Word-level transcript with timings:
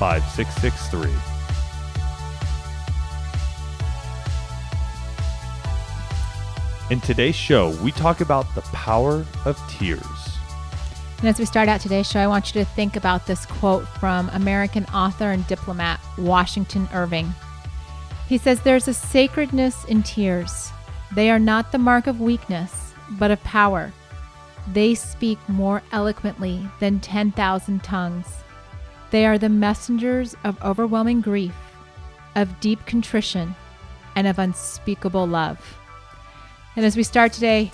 5663. 0.00 1.10
In 6.90 7.00
today's 7.02 7.36
show, 7.36 7.76
we 7.82 7.92
talk 7.92 8.22
about 8.22 8.46
the 8.54 8.62
power 8.72 9.26
of 9.44 9.62
tears. 9.68 10.00
And 11.18 11.28
as 11.28 11.38
we 11.38 11.44
start 11.44 11.68
out 11.68 11.82
today's 11.82 12.10
show, 12.10 12.18
I 12.18 12.26
want 12.28 12.54
you 12.54 12.64
to 12.64 12.70
think 12.70 12.96
about 12.96 13.26
this 13.26 13.44
quote 13.44 13.86
from 13.86 14.30
American 14.30 14.86
author 14.86 15.32
and 15.32 15.46
diplomat 15.46 16.00
Washington 16.16 16.88
Irving. 16.94 17.34
He 18.26 18.38
says, 18.38 18.62
There's 18.62 18.88
a 18.88 18.94
sacredness 18.94 19.84
in 19.84 20.02
tears. 20.02 20.72
They 21.14 21.30
are 21.30 21.38
not 21.38 21.72
the 21.72 21.78
mark 21.78 22.06
of 22.06 22.22
weakness, 22.22 22.94
but 23.10 23.30
of 23.30 23.44
power. 23.44 23.92
They 24.72 24.94
speak 24.94 25.38
more 25.46 25.82
eloquently 25.92 26.66
than 26.80 27.00
10,000 27.00 27.84
tongues. 27.84 28.44
They 29.10 29.26
are 29.26 29.38
the 29.38 29.48
messengers 29.48 30.36
of 30.44 30.62
overwhelming 30.62 31.20
grief, 31.20 31.54
of 32.36 32.60
deep 32.60 32.84
contrition, 32.86 33.54
and 34.14 34.26
of 34.26 34.38
unspeakable 34.38 35.26
love. 35.26 35.78
And 36.76 36.84
as 36.84 36.96
we 36.96 37.02
start 37.02 37.32
today, 37.32 37.72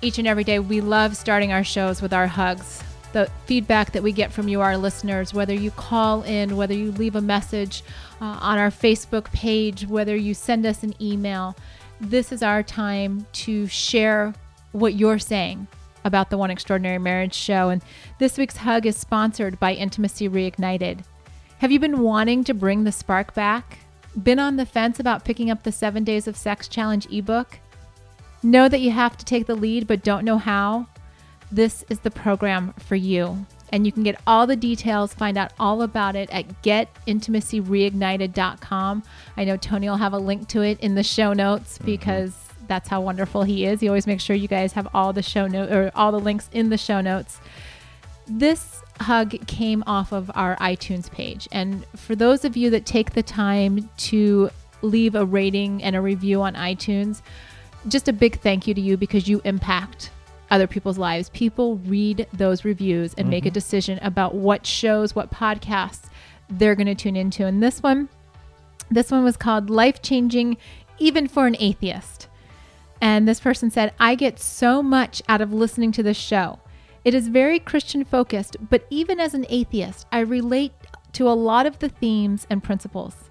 each 0.00 0.18
and 0.18 0.26
every 0.26 0.44
day, 0.44 0.58
we 0.58 0.80
love 0.80 1.16
starting 1.16 1.52
our 1.52 1.64
shows 1.64 2.00
with 2.00 2.12
our 2.12 2.26
hugs. 2.26 2.82
The 3.12 3.30
feedback 3.44 3.92
that 3.92 4.02
we 4.02 4.12
get 4.12 4.32
from 4.32 4.48
you, 4.48 4.62
our 4.62 4.78
listeners, 4.78 5.34
whether 5.34 5.52
you 5.52 5.70
call 5.70 6.22
in, 6.22 6.56
whether 6.56 6.74
you 6.74 6.92
leave 6.92 7.14
a 7.14 7.20
message 7.20 7.84
uh, 8.20 8.38
on 8.40 8.58
our 8.58 8.70
Facebook 8.70 9.26
page, 9.32 9.86
whether 9.86 10.16
you 10.16 10.32
send 10.32 10.64
us 10.64 10.82
an 10.82 10.94
email, 11.00 11.54
this 12.00 12.32
is 12.32 12.42
our 12.42 12.62
time 12.62 13.26
to 13.32 13.66
share 13.66 14.34
what 14.72 14.94
you're 14.94 15.18
saying 15.18 15.68
about 16.04 16.30
the 16.30 16.38
One 16.38 16.50
Extraordinary 16.50 16.98
Marriage 16.98 17.34
show. 17.34 17.68
And 17.68 17.82
this 18.18 18.38
week's 18.38 18.56
hug 18.58 18.86
is 18.86 18.96
sponsored 18.96 19.60
by 19.60 19.74
Intimacy 19.74 20.28
Reignited. 20.28 21.04
Have 21.58 21.70
you 21.70 21.78
been 21.78 22.00
wanting 22.00 22.42
to 22.44 22.54
bring 22.54 22.84
the 22.84 22.92
spark 22.92 23.34
back? 23.34 23.78
Been 24.20 24.38
on 24.38 24.56
the 24.56 24.66
fence 24.66 25.00
about 25.00 25.24
picking 25.24 25.50
up 25.50 25.62
the 25.62 25.72
Seven 25.72 26.04
Days 26.04 26.26
of 26.26 26.36
Sex 26.36 26.68
Challenge 26.68 27.06
ebook? 27.10 27.58
Know 28.42 28.68
that 28.68 28.80
you 28.80 28.90
have 28.90 29.16
to 29.16 29.24
take 29.24 29.46
the 29.46 29.54
lead 29.54 29.86
but 29.86 30.02
don't 30.02 30.24
know 30.24 30.38
how? 30.38 30.88
This 31.50 31.84
is 31.88 32.00
the 32.00 32.10
program 32.10 32.74
for 32.78 32.96
you. 32.96 33.46
And 33.70 33.86
you 33.86 33.92
can 33.92 34.02
get 34.02 34.20
all 34.26 34.46
the 34.46 34.56
details, 34.56 35.14
find 35.14 35.38
out 35.38 35.52
all 35.58 35.80
about 35.82 36.16
it 36.16 36.28
at 36.30 36.62
getintimacyreignited.com. 36.62 39.02
I 39.36 39.44
know 39.44 39.56
Tony 39.56 39.88
will 39.88 39.96
have 39.96 40.12
a 40.12 40.18
link 40.18 40.48
to 40.48 40.60
it 40.62 40.78
in 40.80 40.94
the 40.94 41.02
show 41.02 41.32
notes 41.32 41.78
because 41.78 42.51
that's 42.72 42.88
how 42.88 43.02
wonderful 43.02 43.42
he 43.42 43.66
is. 43.66 43.80
He 43.80 43.88
always 43.88 44.06
makes 44.06 44.22
sure 44.22 44.34
you 44.34 44.48
guys 44.48 44.72
have 44.72 44.88
all 44.94 45.12
the 45.12 45.22
show 45.22 45.46
note 45.46 45.70
or 45.70 45.90
all 45.94 46.10
the 46.10 46.18
links 46.18 46.48
in 46.52 46.70
the 46.70 46.78
show 46.78 47.02
notes. 47.02 47.38
This 48.26 48.80
hug 48.98 49.46
came 49.46 49.84
off 49.86 50.10
of 50.10 50.30
our 50.34 50.56
iTunes 50.56 51.10
page. 51.10 51.46
And 51.52 51.84
for 51.96 52.16
those 52.16 52.46
of 52.46 52.56
you 52.56 52.70
that 52.70 52.86
take 52.86 53.12
the 53.12 53.22
time 53.22 53.90
to 54.08 54.48
leave 54.80 55.14
a 55.14 55.26
rating 55.26 55.82
and 55.82 55.94
a 55.94 56.00
review 56.00 56.40
on 56.40 56.54
iTunes, 56.54 57.20
just 57.88 58.08
a 58.08 58.12
big 58.12 58.40
thank 58.40 58.66
you 58.66 58.72
to 58.72 58.80
you 58.80 58.96
because 58.96 59.28
you 59.28 59.42
impact 59.44 60.10
other 60.50 60.66
people's 60.66 60.96
lives. 60.96 61.28
People 61.28 61.76
read 61.76 62.26
those 62.32 62.64
reviews 62.64 63.12
and 63.18 63.28
make 63.28 63.44
a 63.44 63.48
mm-hmm. 63.48 63.54
decision 63.54 63.98
about 64.00 64.34
what 64.34 64.64
shows, 64.64 65.14
what 65.14 65.30
podcasts 65.30 66.08
they're 66.48 66.74
going 66.74 66.86
to 66.86 66.94
tune 66.94 67.16
into. 67.16 67.44
And 67.44 67.62
this 67.62 67.82
one, 67.82 68.08
this 68.90 69.10
one 69.10 69.24
was 69.24 69.36
called 69.36 69.68
Life 69.68 70.00
Changing 70.00 70.56
Even 70.98 71.28
for 71.28 71.46
an 71.46 71.56
Atheist. 71.58 72.28
And 73.02 73.26
this 73.26 73.40
person 73.40 73.68
said, 73.68 73.92
I 73.98 74.14
get 74.14 74.38
so 74.38 74.80
much 74.80 75.22
out 75.28 75.40
of 75.40 75.52
listening 75.52 75.90
to 75.92 76.04
this 76.04 76.16
show. 76.16 76.60
It 77.04 77.14
is 77.14 77.26
very 77.26 77.58
Christian 77.58 78.04
focused, 78.04 78.56
but 78.70 78.86
even 78.90 79.18
as 79.18 79.34
an 79.34 79.44
atheist, 79.48 80.06
I 80.12 80.20
relate 80.20 80.72
to 81.14 81.28
a 81.28 81.34
lot 81.34 81.66
of 81.66 81.80
the 81.80 81.88
themes 81.88 82.46
and 82.48 82.62
principles. 82.62 83.28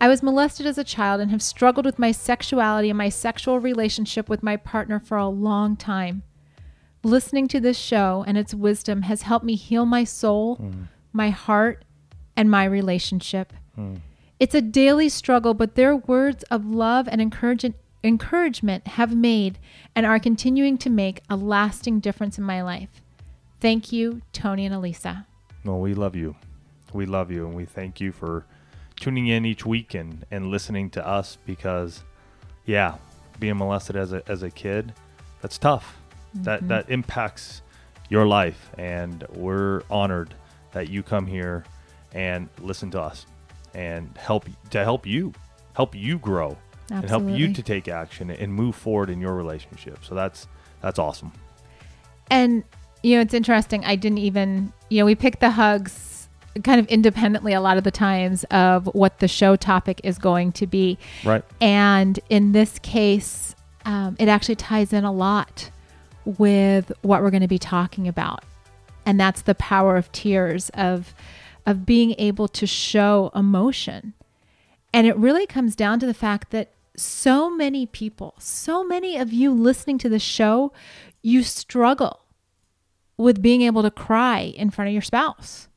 I 0.00 0.06
was 0.06 0.22
molested 0.22 0.64
as 0.64 0.78
a 0.78 0.84
child 0.84 1.20
and 1.20 1.32
have 1.32 1.42
struggled 1.42 1.84
with 1.84 1.98
my 1.98 2.12
sexuality 2.12 2.88
and 2.88 2.96
my 2.96 3.08
sexual 3.08 3.58
relationship 3.58 4.28
with 4.28 4.44
my 4.44 4.56
partner 4.56 5.00
for 5.00 5.18
a 5.18 5.26
long 5.26 5.76
time. 5.76 6.22
Listening 7.02 7.48
to 7.48 7.58
this 7.58 7.76
show 7.76 8.24
and 8.28 8.38
its 8.38 8.54
wisdom 8.54 9.02
has 9.02 9.22
helped 9.22 9.44
me 9.44 9.56
heal 9.56 9.86
my 9.86 10.04
soul, 10.04 10.56
mm. 10.56 10.86
my 11.12 11.30
heart, 11.30 11.84
and 12.36 12.48
my 12.48 12.64
relationship. 12.64 13.52
Mm. 13.76 14.02
It's 14.38 14.54
a 14.54 14.62
daily 14.62 15.08
struggle, 15.08 15.52
but 15.52 15.74
their 15.74 15.96
words 15.96 16.44
of 16.44 16.64
love 16.64 17.08
and 17.08 17.20
encouragement 17.20 17.74
encouragement 18.02 18.86
have 18.88 19.14
made 19.14 19.58
and 19.94 20.06
are 20.06 20.18
continuing 20.18 20.78
to 20.78 20.90
make 20.90 21.20
a 21.28 21.36
lasting 21.36 22.00
difference 22.00 22.38
in 22.38 22.44
my 22.44 22.62
life. 22.62 23.02
Thank 23.60 23.92
you, 23.92 24.22
Tony 24.32 24.66
and 24.66 24.74
Alisa. 24.74 25.26
Well, 25.64 25.80
we 25.80 25.94
love 25.94 26.16
you. 26.16 26.36
We 26.92 27.06
love 27.06 27.30
you, 27.30 27.46
and 27.46 27.54
we 27.54 27.66
thank 27.66 28.00
you 28.00 28.10
for 28.12 28.46
tuning 28.98 29.28
in 29.28 29.44
each 29.44 29.64
week 29.64 29.94
and, 29.94 30.24
and 30.30 30.46
listening 30.46 30.90
to 30.90 31.06
us 31.06 31.38
because, 31.46 32.02
yeah, 32.66 32.96
being 33.38 33.56
molested 33.56 33.96
as 33.96 34.12
a, 34.12 34.22
as 34.28 34.42
a 34.42 34.50
kid, 34.50 34.94
that's 35.40 35.58
tough. 35.58 35.96
That 36.34 36.60
mm-hmm. 36.60 36.68
that 36.68 36.90
impacts 36.90 37.62
your 38.08 38.26
life, 38.26 38.70
and 38.78 39.24
we're 39.30 39.82
honored 39.90 40.34
that 40.72 40.88
you 40.88 41.02
come 41.02 41.26
here 41.26 41.64
and 42.12 42.48
listen 42.60 42.90
to 42.92 43.00
us 43.00 43.26
and 43.74 44.16
help 44.16 44.46
to 44.70 44.84
help 44.84 45.06
you, 45.06 45.32
help 45.74 45.94
you 45.94 46.18
grow, 46.18 46.56
and 46.90 47.08
help 47.08 47.28
you 47.28 47.52
to 47.52 47.62
take 47.62 47.88
action 47.88 48.30
and 48.30 48.52
move 48.52 48.74
forward 48.74 49.10
in 49.10 49.20
your 49.20 49.34
relationship. 49.34 50.04
So 50.04 50.14
that's 50.14 50.48
that's 50.80 50.98
awesome. 50.98 51.32
And 52.30 52.64
you 53.02 53.16
know, 53.16 53.22
it's 53.22 53.34
interesting. 53.34 53.84
I 53.84 53.96
didn't 53.96 54.18
even, 54.18 54.72
you 54.90 54.98
know, 54.98 55.06
we 55.06 55.14
pick 55.14 55.40
the 55.40 55.50
hugs 55.50 56.28
kind 56.64 56.80
of 56.80 56.86
independently 56.88 57.52
a 57.52 57.60
lot 57.60 57.78
of 57.78 57.84
the 57.84 57.90
times 57.90 58.44
of 58.44 58.86
what 58.86 59.20
the 59.20 59.28
show 59.28 59.56
topic 59.56 60.00
is 60.04 60.18
going 60.18 60.52
to 60.52 60.66
be. 60.66 60.98
Right. 61.24 61.44
And 61.60 62.18
in 62.28 62.52
this 62.52 62.78
case, 62.80 63.54
um, 63.84 64.16
it 64.18 64.28
actually 64.28 64.56
ties 64.56 64.92
in 64.92 65.04
a 65.04 65.12
lot 65.12 65.70
with 66.24 66.92
what 67.02 67.22
we're 67.22 67.30
going 67.30 67.42
to 67.42 67.48
be 67.48 67.58
talking 67.58 68.08
about. 68.08 68.44
And 69.06 69.18
that's 69.18 69.42
the 69.42 69.54
power 69.54 69.96
of 69.96 70.10
tears, 70.12 70.70
of 70.74 71.14
of 71.66 71.86
being 71.86 72.14
able 72.18 72.48
to 72.48 72.66
show 72.66 73.30
emotion. 73.34 74.14
And 74.92 75.06
it 75.06 75.16
really 75.16 75.46
comes 75.46 75.76
down 75.76 76.00
to 76.00 76.06
the 76.06 76.14
fact 76.14 76.50
that 76.50 76.70
so 77.00 77.50
many 77.50 77.86
people, 77.86 78.34
so 78.38 78.84
many 78.84 79.16
of 79.16 79.32
you 79.32 79.52
listening 79.52 79.98
to 79.98 80.08
the 80.08 80.18
show, 80.18 80.72
you 81.22 81.42
struggle 81.42 82.20
with 83.16 83.42
being 83.42 83.62
able 83.62 83.82
to 83.82 83.90
cry 83.90 84.40
in 84.40 84.70
front 84.70 84.88
of 84.88 84.92
your 84.92 85.02
spouse. 85.02 85.68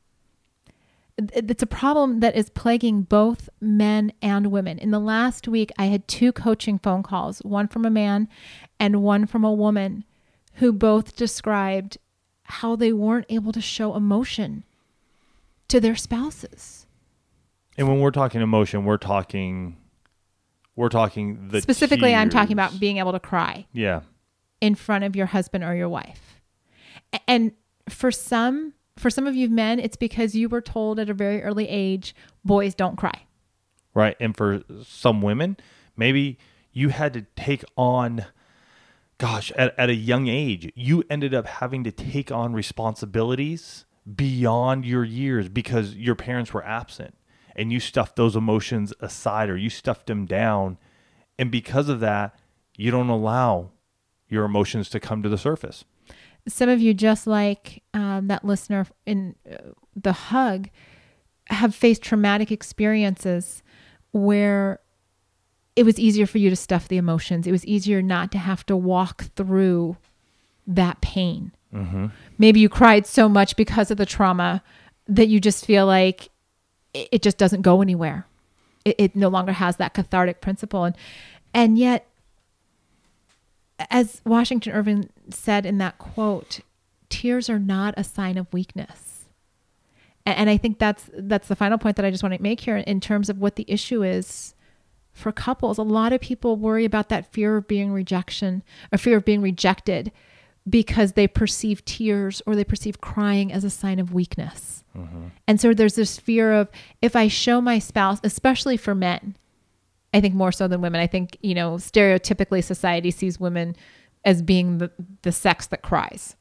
It's 1.16 1.62
a 1.62 1.66
problem 1.66 2.20
that 2.20 2.34
is 2.34 2.50
plaguing 2.50 3.02
both 3.02 3.48
men 3.60 4.12
and 4.20 4.48
women. 4.48 4.78
In 4.78 4.90
the 4.90 4.98
last 4.98 5.46
week, 5.46 5.70
I 5.78 5.86
had 5.86 6.08
two 6.08 6.32
coaching 6.32 6.78
phone 6.78 7.02
calls, 7.04 7.38
one 7.40 7.68
from 7.68 7.84
a 7.84 7.90
man 7.90 8.28
and 8.80 9.02
one 9.02 9.26
from 9.26 9.44
a 9.44 9.52
woman, 9.52 10.04
who 10.54 10.72
both 10.72 11.14
described 11.14 11.98
how 12.44 12.74
they 12.76 12.92
weren't 12.92 13.26
able 13.28 13.52
to 13.52 13.60
show 13.60 13.94
emotion 13.94 14.64
to 15.68 15.80
their 15.80 15.96
spouses. 15.96 16.86
And 17.78 17.88
when 17.88 18.00
we're 18.00 18.10
talking 18.10 18.40
emotion, 18.40 18.84
we're 18.84 18.96
talking 18.96 19.76
we're 20.76 20.88
talking 20.88 21.48
the 21.48 21.60
Specifically, 21.60 22.14
I'm 22.14 22.30
talking 22.30 22.52
about 22.52 22.78
being 22.80 22.98
able 22.98 23.12
to 23.12 23.20
cry 23.20 23.66
yeah. 23.72 24.00
in 24.60 24.74
front 24.74 25.04
of 25.04 25.14
your 25.14 25.26
husband 25.26 25.64
or 25.64 25.74
your 25.74 25.88
wife. 25.88 26.40
And 27.28 27.52
for 27.88 28.10
some, 28.10 28.74
for 28.96 29.10
some 29.10 29.26
of 29.26 29.36
you 29.36 29.48
men, 29.48 29.78
it's 29.78 29.96
because 29.96 30.34
you 30.34 30.48
were 30.48 30.60
told 30.60 30.98
at 30.98 31.08
a 31.08 31.14
very 31.14 31.42
early 31.42 31.68
age, 31.68 32.14
boys 32.44 32.74
don't 32.74 32.96
cry. 32.96 33.26
right? 33.94 34.16
And 34.18 34.36
for 34.36 34.62
some 34.84 35.22
women, 35.22 35.56
maybe 35.96 36.38
you 36.72 36.88
had 36.88 37.12
to 37.14 37.22
take 37.36 37.64
on, 37.76 38.26
gosh, 39.18 39.52
at, 39.52 39.78
at 39.78 39.88
a 39.88 39.94
young 39.94 40.26
age, 40.26 40.72
you 40.74 41.04
ended 41.08 41.32
up 41.34 41.46
having 41.46 41.84
to 41.84 41.92
take 41.92 42.32
on 42.32 42.52
responsibilities 42.52 43.84
beyond 44.12 44.84
your 44.84 45.04
years 45.04 45.48
because 45.48 45.94
your 45.94 46.14
parents 46.14 46.52
were 46.52 46.64
absent 46.64 47.14
and 47.56 47.72
you 47.72 47.80
stuffed 47.80 48.16
those 48.16 48.36
emotions 48.36 48.92
aside 49.00 49.48
or 49.50 49.56
you 49.56 49.70
stuffed 49.70 50.06
them 50.06 50.26
down. 50.26 50.78
And 51.38 51.50
because 51.50 51.88
of 51.88 52.00
that, 52.00 52.38
you 52.76 52.90
don't 52.90 53.08
allow 53.08 53.70
your 54.28 54.44
emotions 54.44 54.88
to 54.90 55.00
come 55.00 55.22
to 55.22 55.28
the 55.28 55.38
surface. 55.38 55.84
Some 56.46 56.68
of 56.68 56.80
you, 56.80 56.92
just 56.92 57.26
like 57.26 57.82
um, 57.94 58.28
that 58.28 58.44
listener 58.44 58.86
in 59.06 59.34
uh, 59.50 59.70
the 59.96 60.12
hug, 60.12 60.68
have 61.46 61.74
faced 61.74 62.02
traumatic 62.02 62.50
experiences 62.50 63.62
where 64.12 64.80
it 65.76 65.84
was 65.84 65.98
easier 65.98 66.26
for 66.26 66.38
you 66.38 66.50
to 66.50 66.56
stuff 66.56 66.88
the 66.88 66.96
emotions. 66.96 67.46
It 67.46 67.52
was 67.52 67.64
easier 67.66 68.02
not 68.02 68.30
to 68.32 68.38
have 68.38 68.64
to 68.66 68.76
walk 68.76 69.24
through 69.36 69.96
that 70.66 71.00
pain. 71.00 71.52
Maybe 72.38 72.60
you 72.60 72.68
cried 72.68 73.04
so 73.06 73.28
much 73.28 73.56
because 73.56 73.90
of 73.90 73.96
the 73.96 74.06
trauma 74.06 74.62
that 75.08 75.26
you 75.26 75.40
just 75.40 75.66
feel 75.66 75.86
like 75.86 76.28
it, 76.94 77.08
it 77.12 77.22
just 77.22 77.36
doesn't 77.36 77.62
go 77.62 77.82
anywhere. 77.82 78.26
It, 78.84 78.96
it 78.98 79.16
no 79.16 79.28
longer 79.28 79.52
has 79.52 79.76
that 79.76 79.92
cathartic 79.92 80.40
principle. 80.40 80.84
And, 80.84 80.96
and 81.52 81.78
yet, 81.78 82.06
as 83.90 84.22
Washington 84.24 84.72
Irving 84.72 85.10
said 85.30 85.66
in 85.66 85.78
that 85.78 85.98
quote, 85.98 86.60
tears 87.08 87.50
are 87.50 87.58
not 87.58 87.94
a 87.96 88.04
sign 88.04 88.38
of 88.38 88.52
weakness. 88.52 89.26
And, 90.24 90.38
and 90.38 90.50
I 90.50 90.56
think 90.56 90.78
that's 90.78 91.10
that's 91.12 91.48
the 91.48 91.56
final 91.56 91.78
point 91.78 91.96
that 91.96 92.04
I 92.04 92.10
just 92.10 92.22
want 92.22 92.34
to 92.34 92.42
make 92.42 92.60
here 92.60 92.76
in 92.76 93.00
terms 93.00 93.28
of 93.28 93.38
what 93.38 93.56
the 93.56 93.66
issue 93.68 94.02
is 94.02 94.54
for 95.12 95.32
couples. 95.32 95.78
A 95.78 95.82
lot 95.82 96.12
of 96.12 96.20
people 96.20 96.56
worry 96.56 96.84
about 96.84 97.08
that 97.08 97.32
fear 97.32 97.56
of 97.56 97.68
being 97.68 97.92
rejection 97.92 98.62
or 98.92 98.98
fear 98.98 99.16
of 99.16 99.24
being 99.24 99.42
rejected 99.42 100.12
because 100.68 101.12
they 101.12 101.28
perceive 101.28 101.84
tears 101.84 102.40
or 102.46 102.56
they 102.56 102.64
perceive 102.64 103.00
crying 103.00 103.52
as 103.52 103.64
a 103.64 103.70
sign 103.70 103.98
of 103.98 104.14
weakness. 104.14 104.84
Mm-hmm. 104.96 105.26
And 105.46 105.60
so 105.60 105.74
there's 105.74 105.96
this 105.96 106.18
fear 106.18 106.52
of 106.52 106.70
if 107.02 107.14
I 107.14 107.28
show 107.28 107.60
my 107.60 107.78
spouse, 107.78 108.20
especially 108.24 108.76
for 108.76 108.94
men, 108.94 109.36
I 110.14 110.20
think 110.20 110.34
more 110.34 110.52
so 110.52 110.68
than 110.68 110.80
women. 110.80 111.00
I 111.00 111.06
think, 111.06 111.36
you 111.42 111.54
know, 111.54 111.74
stereotypically 111.74 112.62
society 112.62 113.10
sees 113.10 113.40
women 113.40 113.76
as 114.24 114.40
being 114.40 114.78
the, 114.78 114.90
the 115.22 115.32
sex 115.32 115.66
that 115.66 115.82
cries. 115.82 116.36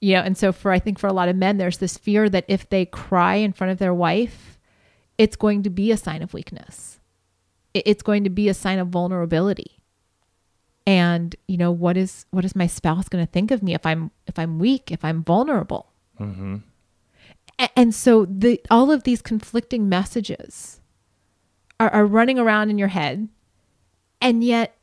You 0.00 0.16
know, 0.16 0.20
and 0.20 0.36
so 0.36 0.52
for 0.52 0.70
I 0.70 0.78
think 0.78 0.98
for 0.98 1.06
a 1.06 1.12
lot 1.12 1.28
of 1.28 1.36
men, 1.36 1.56
there's 1.56 1.78
this 1.78 1.96
fear 1.96 2.28
that 2.28 2.44
if 2.48 2.68
they 2.68 2.84
cry 2.84 3.36
in 3.36 3.52
front 3.52 3.70
of 3.70 3.78
their 3.78 3.94
wife, 3.94 4.58
it's 5.16 5.36
going 5.36 5.62
to 5.62 5.70
be 5.70 5.90
a 5.90 5.96
sign 5.96 6.22
of 6.22 6.34
weakness. 6.34 7.00
It's 7.72 8.02
going 8.02 8.24
to 8.24 8.30
be 8.30 8.48
a 8.48 8.54
sign 8.54 8.78
of 8.78 8.88
vulnerability. 8.88 9.80
And, 10.86 11.34
you 11.48 11.56
know, 11.56 11.70
what 11.70 11.96
is 11.96 12.26
what 12.30 12.44
is 12.44 12.54
my 12.54 12.66
spouse 12.66 13.08
going 13.08 13.24
to 13.24 13.30
think 13.32 13.50
of 13.50 13.62
me 13.62 13.74
if 13.74 13.86
I'm 13.86 14.10
if 14.26 14.38
I'm 14.38 14.58
weak, 14.58 14.90
if 14.90 15.02
I'm 15.04 15.22
vulnerable? 15.24 15.86
Mm-hmm. 16.20 16.56
A- 17.58 17.78
And 17.78 17.94
so 17.94 18.26
the 18.26 18.60
all 18.70 18.90
of 18.90 19.04
these 19.04 19.22
conflicting 19.22 19.88
messages 19.88 20.80
are, 21.80 21.88
are 21.88 22.04
running 22.06 22.38
around 22.38 22.68
in 22.68 22.76
your 22.76 22.88
head, 22.88 23.28
and 24.20 24.44
yet 24.44 24.76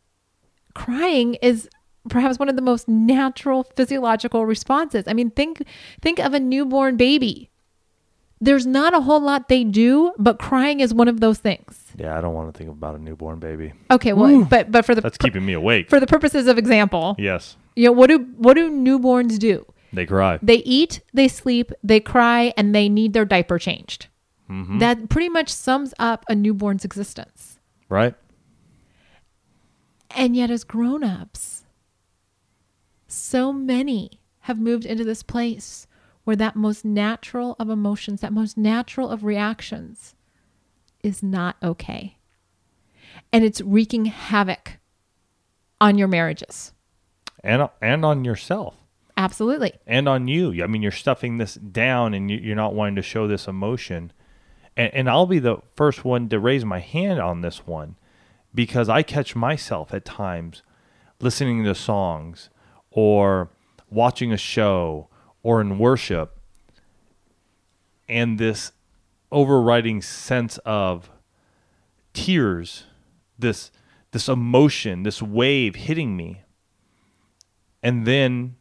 crying 0.74 1.36
is 1.36 1.70
perhaps 2.10 2.40
one 2.40 2.50
of 2.50 2.56
the 2.56 2.64
most 2.64 2.88
natural 2.88 3.64
physiological 3.76 4.44
responses. 4.48 5.04
I 5.08 5.14
mean, 5.14 5.30
think 5.30 5.62
think 6.02 6.18
of 6.18 6.34
a 6.34 6.40
newborn 6.40 6.98
baby. 6.98 7.51
There's 8.44 8.66
not 8.66 8.96
a 8.96 9.02
whole 9.02 9.22
lot 9.22 9.50
they 9.50 9.64
do, 9.64 10.14
but 10.18 10.40
crying 10.40 10.80
is 10.80 10.94
one 10.94 11.08
of 11.08 11.20
those 11.20 11.38
things. 11.38 11.80
Yeah, 11.96 12.18
I 12.18 12.22
don't 12.22 12.34
want 12.34 12.52
to 12.52 12.58
think 12.58 12.72
about 12.72 12.96
a 12.96 12.98
newborn 12.98 13.40
baby. 13.40 13.74
Okay, 13.92 14.14
well, 14.14 14.44
but 14.46 14.72
but 14.72 14.84
for 14.84 14.96
the 14.96 15.02
That's 15.02 15.18
keeping 15.18 15.46
me 15.46 15.54
awake. 15.54 15.90
for 15.90 16.00
the 16.00 16.08
purposes 16.08 16.48
of 16.48 16.58
example, 16.58 17.16
yes, 17.20 17.56
you 17.76 17.86
know, 17.86 17.92
what 17.92 18.08
do 18.08 18.20
what 18.38 18.56
do 18.56 18.72
newborns 18.72 19.38
do? 19.38 19.66
they 19.94 20.06
cry. 20.06 20.40
They 20.42 20.58
eat, 20.58 21.02
they 21.14 21.28
sleep, 21.28 21.72
they 21.84 22.00
cry, 22.00 22.54
and 22.58 22.74
they 22.74 22.90
need 22.90 23.14
their 23.14 23.26
diaper 23.26 23.60
changed. 23.60 24.08
Mm-hmm. 24.50 24.80
That 24.80 25.10
pretty 25.10 25.30
much 25.30 25.50
sums 25.50 25.94
up 26.00 26.26
a 26.28 26.36
newborn's 26.36 26.84
existence. 26.84 27.60
Right? 27.90 28.16
And 30.12 30.36
yet, 30.36 30.50
as 30.50 30.64
grown 30.64 31.04
ups, 31.04 31.64
so 33.08 33.54
many 33.54 34.22
have 34.42 34.60
moved 34.60 34.86
into 34.86 35.04
this 35.04 35.24
place 35.24 35.88
where 36.24 36.36
that 36.36 36.56
most 36.56 36.86
natural 36.86 37.56
of 37.60 37.70
emotions, 37.70 38.22
that 38.22 38.34
most 38.34 38.58
natural 38.58 39.10
of 39.10 39.24
reactions, 39.24 40.16
is 41.04 41.24
not 41.24 41.56
okay. 41.64 42.18
And 43.34 43.44
it's 43.44 43.62
wreaking 43.62 44.06
havoc 44.06 44.78
on 45.80 45.98
your 45.98 46.08
marriages. 46.08 46.74
And 47.44 47.68
and 47.82 48.06
on 48.06 48.24
yourself. 48.24 48.76
Absolutely. 49.18 49.74
and 49.86 50.08
on 50.08 50.28
you. 50.28 50.64
I 50.64 50.68
mean, 50.68 50.82
you're 50.82 50.92
stuffing 50.92 51.38
this 51.38 51.56
down 51.56 52.14
and 52.14 52.32
you- 52.32 52.38
you're 52.40 52.56
not 52.56 52.74
wanting 52.74 52.96
to 52.96 53.02
show 53.02 53.28
this 53.28 53.48
emotion. 53.48 54.12
And, 54.78 54.94
and 54.94 55.10
I'll 55.10 55.26
be 55.28 55.38
the 55.40 55.58
first 55.76 56.06
one 56.06 56.30
to 56.30 56.40
raise 56.40 56.64
my 56.66 56.80
hand 56.80 57.20
on 57.20 57.42
this 57.42 57.68
one 57.68 57.98
because 58.56 58.90
I 58.90 59.04
catch 59.04 59.36
myself 59.36 59.94
at 59.94 60.06
times 60.06 60.64
listening 61.20 61.64
to 61.66 61.76
songs 61.76 62.50
or 62.90 63.52
watching 63.90 64.32
a 64.32 64.38
show 64.38 65.08
or 65.44 65.62
in 65.62 65.78
worship 65.78 66.38
and 68.08 68.38
this 68.38 68.72
overriding 69.32 70.02
sense 70.02 70.58
of 70.60 71.10
tears 72.14 72.86
this 73.40 73.72
this 74.12 74.28
emotion 74.28 75.04
this 75.04 75.22
wave 75.22 75.76
hitting 75.76 76.18
me 76.18 76.42
and 77.84 78.06
then 78.06 78.56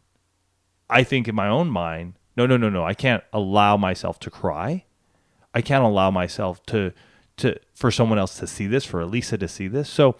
I 0.91 1.05
think 1.05 1.29
in 1.29 1.35
my 1.35 1.49
own 1.49 1.69
mind, 1.69 2.15
no, 2.37 2.47
no, 2.47 2.57
no, 2.57 2.69
no, 2.69 2.85
I 2.85 2.95
can't 2.95 3.23
allow 3.33 3.77
myself 3.77 4.19
to 4.21 4.31
cry. 4.31 4.85
I 5.55 5.63
can't 5.63 5.85
allow 5.85 6.11
myself 6.11 6.65
to 6.67 6.93
to 7.39 7.59
for 7.73 7.91
someone 7.91 8.19
else 8.19 8.39
to 8.39 8.47
see 8.47 8.67
this, 8.67 8.85
for 8.85 9.01
Alisa 9.01 9.39
to 9.39 9.49
see 9.49 9.69
this. 9.69 9.89
So 9.89 10.17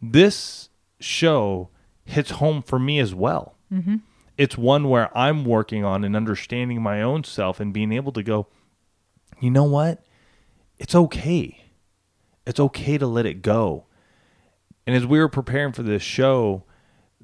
this 0.00 0.70
show 0.98 1.70
hits 2.04 2.32
home 2.32 2.62
for 2.62 2.78
me 2.78 2.98
as 2.98 3.14
well. 3.14 3.56
Mm-hmm. 3.72 3.96
It's 4.36 4.58
one 4.58 4.88
where 4.88 5.16
I'm 5.16 5.44
working 5.44 5.84
on 5.84 6.04
and 6.04 6.14
understanding 6.14 6.82
my 6.82 7.02
own 7.02 7.24
self 7.24 7.58
and 7.60 7.72
being 7.72 7.92
able 7.92 8.12
to 8.12 8.22
go, 8.22 8.48
you 9.40 9.50
know 9.50 9.64
what? 9.64 10.04
It's 10.78 10.94
okay. 10.94 11.64
It's 12.46 12.60
okay 12.60 12.98
to 12.98 13.06
let 13.06 13.26
it 13.26 13.42
go. 13.42 13.86
And 14.86 14.94
as 14.94 15.06
we 15.06 15.18
were 15.18 15.28
preparing 15.28 15.72
for 15.72 15.82
this 15.82 16.02
show, 16.02 16.64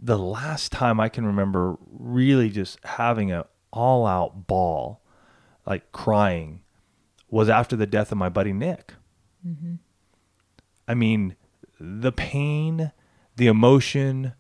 the 0.00 0.18
last 0.18 0.72
time 0.72 0.98
I 0.98 1.08
can 1.08 1.26
remember 1.26 1.76
really 1.90 2.50
just 2.50 2.78
having 2.84 3.30
an 3.30 3.44
all 3.72 4.06
out 4.06 4.46
bawl, 4.46 5.00
like 5.66 5.92
crying, 5.92 6.62
was 7.28 7.48
after 7.48 7.76
the 7.76 7.86
death 7.86 8.10
of 8.10 8.18
my 8.18 8.28
buddy 8.28 8.52
Nick. 8.52 8.94
Mm-hmm. 9.46 9.74
I 10.88 10.94
mean, 10.94 11.36
the 11.78 12.12
pain, 12.12 12.92
the 13.36 13.46
emotion, 13.46 14.32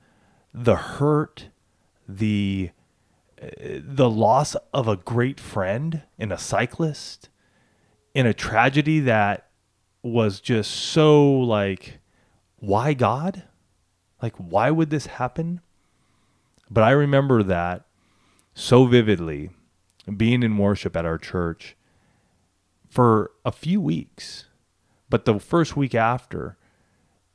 the 0.52 0.76
hurt, 0.76 1.48
the 2.18 2.70
uh, 3.40 3.46
the 3.84 4.10
loss 4.10 4.56
of 4.72 4.88
a 4.88 4.96
great 4.96 5.40
friend 5.40 6.02
and 6.18 6.32
a 6.32 6.38
cyclist 6.38 7.28
in 8.14 8.26
a 8.26 8.34
tragedy 8.34 9.00
that 9.00 9.48
was 10.02 10.40
just 10.40 10.70
so 10.70 11.30
like 11.30 11.98
why 12.58 12.94
God? 12.94 13.42
Like, 14.22 14.36
why 14.36 14.70
would 14.70 14.90
this 14.90 15.06
happen? 15.06 15.60
But 16.70 16.84
I 16.84 16.92
remember 16.92 17.42
that 17.42 17.84
so 18.54 18.86
vividly 18.86 19.50
being 20.16 20.42
in 20.42 20.56
worship 20.56 20.96
at 20.96 21.04
our 21.04 21.18
church 21.18 21.76
for 22.88 23.32
a 23.44 23.50
few 23.50 23.80
weeks, 23.80 24.46
but 25.10 25.24
the 25.24 25.40
first 25.40 25.76
week 25.76 25.94
after, 25.94 26.56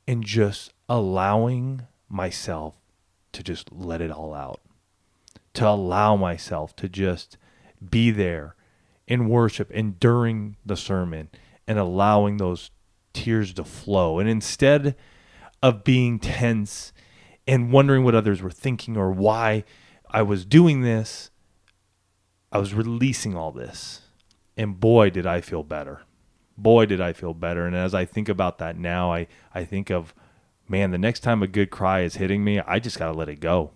and 0.08 0.24
just 0.24 0.72
allowing 0.88 1.88
myself 2.08 2.76
to 3.34 3.44
just 3.44 3.72
let 3.72 4.02
it 4.02 4.12
all 4.12 4.34
out, 4.34 4.62
to 5.58 5.68
allow 5.68 6.16
myself 6.16 6.76
to 6.76 6.88
just 6.88 7.36
be 7.90 8.12
there 8.12 8.56
in 9.08 9.28
worship 9.28 9.72
and 9.74 10.00
during 10.00 10.56
the 10.64 10.78
sermon 10.78 11.30
and 11.68 11.80
allowing 11.80 12.38
those 12.38 12.70
tears 13.12 13.54
to 13.56 13.64
flow. 13.64 14.20
And 14.20 14.30
instead 14.30 14.96
of 15.64 15.84
being 15.84 16.20
tense 16.20 16.94
and 17.48 17.72
wondering 17.72 18.04
what 18.04 18.14
others 18.14 18.40
were 18.40 18.52
thinking 18.52 18.96
or 18.96 19.12
why 19.12 19.64
I 20.12 20.22
was 20.22 20.46
doing 20.46 20.82
this, 20.82 21.32
I 22.52 22.60
was 22.60 22.76
releasing 22.76 23.36
all 23.36 23.52
this. 23.52 24.02
And 24.56 24.80
boy, 24.80 25.10
did 25.10 25.26
I 25.26 25.42
feel 25.42 25.64
better. 25.64 26.02
Boy, 26.56 26.86
did 26.86 27.02
I 27.02 27.14
feel 27.14 27.34
better. 27.34 27.66
And 27.66 27.76
as 27.76 27.96
I 27.96 28.06
think 28.06 28.30
about 28.30 28.60
that 28.60 28.78
now, 28.78 29.12
I, 29.12 29.26
I 29.56 29.66
think 29.66 29.90
of, 29.90 30.14
man, 30.70 30.92
the 30.92 31.00
next 31.00 31.22
time 31.22 31.42
a 31.42 31.48
good 31.48 31.72
cry 31.72 32.02
is 32.02 32.18
hitting 32.18 32.44
me, 32.44 32.60
I 32.60 32.78
just 32.78 33.00
got 33.00 33.12
to 33.12 33.18
let 33.18 33.30
it 33.30 33.40
go. 33.40 33.72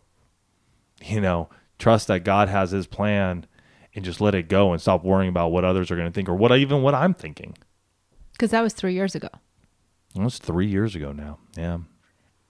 You 1.04 1.22
know, 1.22 1.50
trust 1.82 2.08
that 2.08 2.24
God 2.24 2.48
has 2.48 2.72
his 2.72 2.88
plan 2.88 3.46
and 3.94 4.06
just 4.06 4.22
let 4.22 4.36
it 4.36 4.48
go 4.48 4.72
and 4.72 4.82
stop 4.82 5.04
worrying 5.04 5.30
about 5.30 5.50
what 5.50 5.66
others 5.66 5.92
are 5.92 5.96
going 5.96 6.08
to 6.08 6.14
think 6.14 6.30
or 6.30 6.36
what 6.36 6.56
even 6.56 6.82
what 6.82 6.94
I'm 6.94 7.14
thinking. 7.14 7.58
Because 8.32 8.52
that 8.52 8.62
was 8.62 8.74
three 8.74 8.94
years 8.94 9.16
ago. 9.16 9.30
Well, 10.16 10.28
it's 10.28 10.40
three 10.40 10.68
years 10.68 10.96
ago 10.96 11.12
now. 11.12 11.40
Yeah. 11.58 11.80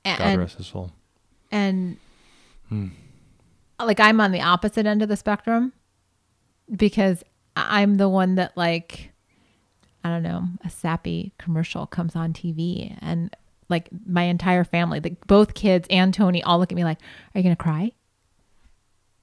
God 0.06 0.38
rest 0.38 0.58
his 0.58 0.68
soul. 0.68 0.92
and 1.52 1.98
hmm. 2.70 2.88
like 3.80 4.00
I'm 4.00 4.20
on 4.20 4.32
the 4.32 4.42
opposite 4.42 4.86
end 4.86 5.04
of 5.04 5.10
the 5.10 5.18
spectrum 5.18 5.74
because 6.76 7.24
I'm 7.56 7.98
the 7.98 8.10
one 8.10 8.36
that 8.36 8.56
like 8.58 9.12
I 10.04 10.10
don't 10.10 10.24
know, 10.24 10.46
a 10.66 10.70
sappy 10.70 11.34
commercial 11.38 11.86
comes 11.86 12.16
on 12.16 12.34
TV 12.34 12.98
and 13.02 13.36
like 13.70 13.90
my 14.06 14.24
entire 14.24 14.64
family, 14.64 15.00
like 15.00 15.28
both 15.28 15.54
kids 15.54 15.88
and 15.92 16.14
Tony 16.14 16.42
all 16.42 16.58
look 16.58 16.72
at 16.72 16.76
me 16.76 16.84
like, 16.84 16.98
"Are 17.00 17.40
you 17.40 17.44
going 17.44 17.56
to 17.56 17.62
cry? 17.62 17.92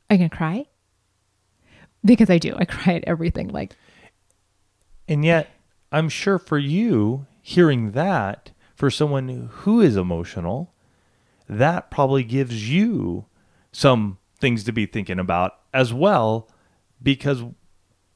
Are 0.09 0.15
you 0.15 0.19
going 0.19 0.31
to 0.31 0.37
cry?" 0.37 0.67
Because 2.05 2.31
I 2.31 2.39
do. 2.39 2.55
I 2.57 2.65
cry 2.65 2.95
at 2.95 3.05
everything 3.05 3.49
like 3.49 3.77
And 5.09 5.25
yet, 5.25 5.51
I'm 5.91 6.09
sure 6.09 6.39
for 6.39 6.59
you, 6.59 7.27
hearing 7.43 7.93
that, 7.93 8.53
for 8.75 8.91
someone 8.91 9.49
who 9.51 9.81
is 9.81 9.97
emotional, 9.97 10.73
that 11.49 11.91
probably 11.91 12.23
gives 12.23 12.71
you 12.71 13.27
some 13.73 14.19
things 14.39 14.65
to 14.65 14.73
be 14.73 14.87
thinking 14.87 15.19
about 15.19 15.55
as 15.75 15.93
well, 15.93 16.49
because 17.03 17.43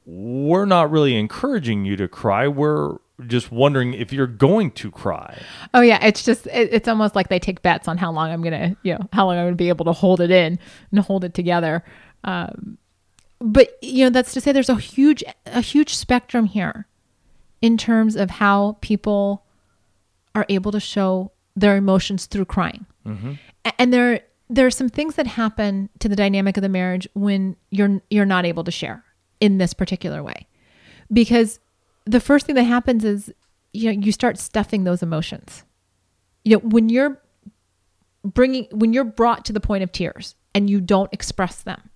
we're 0.05 0.65
not 0.65 0.91
really 0.91 1.15
encouraging 1.15 1.83
you 1.83 1.95
to 1.97 2.07
cry. 2.07 2.47
We're 2.47 2.97
just 3.27 3.51
wondering 3.51 3.93
if 3.93 4.13
you're 4.13 4.27
going 4.27 4.71
to 4.71 4.91
cry. 4.91 5.41
Oh 5.73 5.81
yeah, 5.81 6.03
it's 6.05 6.23
just 6.23 6.47
it, 6.47 6.73
it's 6.73 6.87
almost 6.87 7.15
like 7.15 7.29
they 7.29 7.39
take 7.39 7.61
bets 7.61 7.87
on 7.87 7.97
how 7.97 8.11
long 8.11 8.31
I'm 8.31 8.41
gonna 8.41 8.75
you 8.83 8.93
know 8.93 9.07
how 9.13 9.25
long 9.25 9.37
I'm 9.37 9.45
gonna 9.45 9.55
be 9.55 9.69
able 9.69 9.85
to 9.85 9.93
hold 9.93 10.21
it 10.21 10.31
in 10.31 10.59
and 10.91 10.99
hold 10.99 11.23
it 11.23 11.33
together. 11.33 11.83
Um, 12.23 12.77
but 13.39 13.77
you 13.81 14.05
know 14.05 14.09
that's 14.09 14.33
to 14.33 14.41
say 14.41 14.51
there's 14.51 14.69
a 14.69 14.75
huge 14.75 15.23
a 15.45 15.61
huge 15.61 15.95
spectrum 15.95 16.45
here 16.45 16.87
in 17.61 17.77
terms 17.77 18.15
of 18.15 18.29
how 18.29 18.77
people 18.81 19.45
are 20.35 20.45
able 20.49 20.71
to 20.71 20.79
show 20.79 21.31
their 21.55 21.77
emotions 21.77 22.25
through 22.25 22.45
crying, 22.45 22.85
Mm-hmm. 23.05 23.33
And 23.79 23.93
there 23.93 24.21
there 24.49 24.65
are 24.65 24.71
some 24.71 24.89
things 24.89 25.15
that 25.15 25.27
happen 25.27 25.89
to 25.99 26.09
the 26.09 26.15
dynamic 26.15 26.57
of 26.57 26.63
the 26.63 26.69
marriage 26.69 27.07
when 27.13 27.55
you're 27.71 28.01
you're 28.09 28.25
not 28.25 28.45
able 28.45 28.63
to 28.63 28.71
share 28.71 29.03
in 29.39 29.57
this 29.57 29.73
particular 29.73 30.23
way 30.23 30.47
because 31.11 31.59
the 32.05 32.19
first 32.19 32.45
thing 32.45 32.55
that 32.55 32.63
happens 32.63 33.03
is 33.03 33.33
you 33.71 33.91
know 33.91 33.99
you 33.99 34.11
start 34.11 34.37
stuffing 34.37 34.83
those 34.83 35.03
emotions. 35.03 35.63
You 36.43 36.57
know 36.57 36.59
when 36.59 36.89
you're 36.89 37.21
bringing 38.23 38.67
when 38.71 38.93
you're 38.93 39.03
brought 39.03 39.45
to 39.45 39.53
the 39.53 39.59
point 39.59 39.83
of 39.83 39.91
tears 39.91 40.35
and 40.55 40.69
you 40.69 40.79
don't 40.79 41.11
express 41.13 41.61
them 41.61 41.89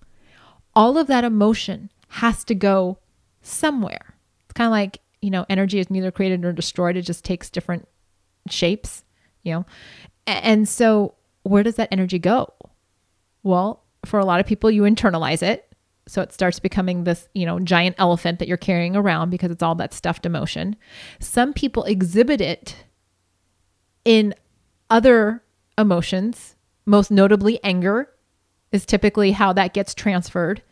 all 0.74 0.98
of 0.98 1.06
that 1.06 1.24
emotion 1.24 1.90
has 2.08 2.44
to 2.44 2.54
go 2.54 2.98
somewhere. 3.42 4.14
It's 4.44 4.52
kind 4.52 4.66
of 4.66 4.72
like 4.72 5.00
you 5.20 5.30
know 5.30 5.44
energy 5.48 5.78
is 5.78 5.90
neither 5.90 6.10
created 6.10 6.40
nor 6.40 6.52
destroyed. 6.52 6.96
It 6.96 7.02
just 7.02 7.24
takes 7.24 7.50
different 7.50 7.88
shapes 8.48 9.02
you 9.42 9.52
know? 9.52 9.66
And 10.26 10.68
so 10.68 11.14
where 11.42 11.62
does 11.62 11.76
that 11.76 11.88
energy 11.90 12.18
go? 12.18 12.52
Well 13.42 13.82
for 14.04 14.20
a 14.20 14.24
lot 14.24 14.38
of 14.38 14.46
people 14.46 14.70
you 14.70 14.82
internalize 14.82 15.42
it 15.42 15.67
so 16.08 16.22
it 16.22 16.32
starts 16.32 16.58
becoming 16.58 17.04
this, 17.04 17.28
you 17.34 17.46
know, 17.46 17.60
giant 17.60 17.94
elephant 17.98 18.38
that 18.38 18.48
you're 18.48 18.56
carrying 18.56 18.96
around 18.96 19.30
because 19.30 19.50
it's 19.50 19.62
all 19.62 19.74
that 19.76 19.92
stuffed 19.92 20.26
emotion. 20.26 20.74
Some 21.20 21.52
people 21.52 21.84
exhibit 21.84 22.40
it 22.40 22.76
in 24.04 24.34
other 24.90 25.44
emotions, 25.76 26.56
most 26.86 27.10
notably 27.10 27.62
anger 27.62 28.10
is 28.72 28.86
typically 28.86 29.32
how 29.32 29.52
that 29.52 29.74
gets 29.74 29.94
transferred. 29.94 30.62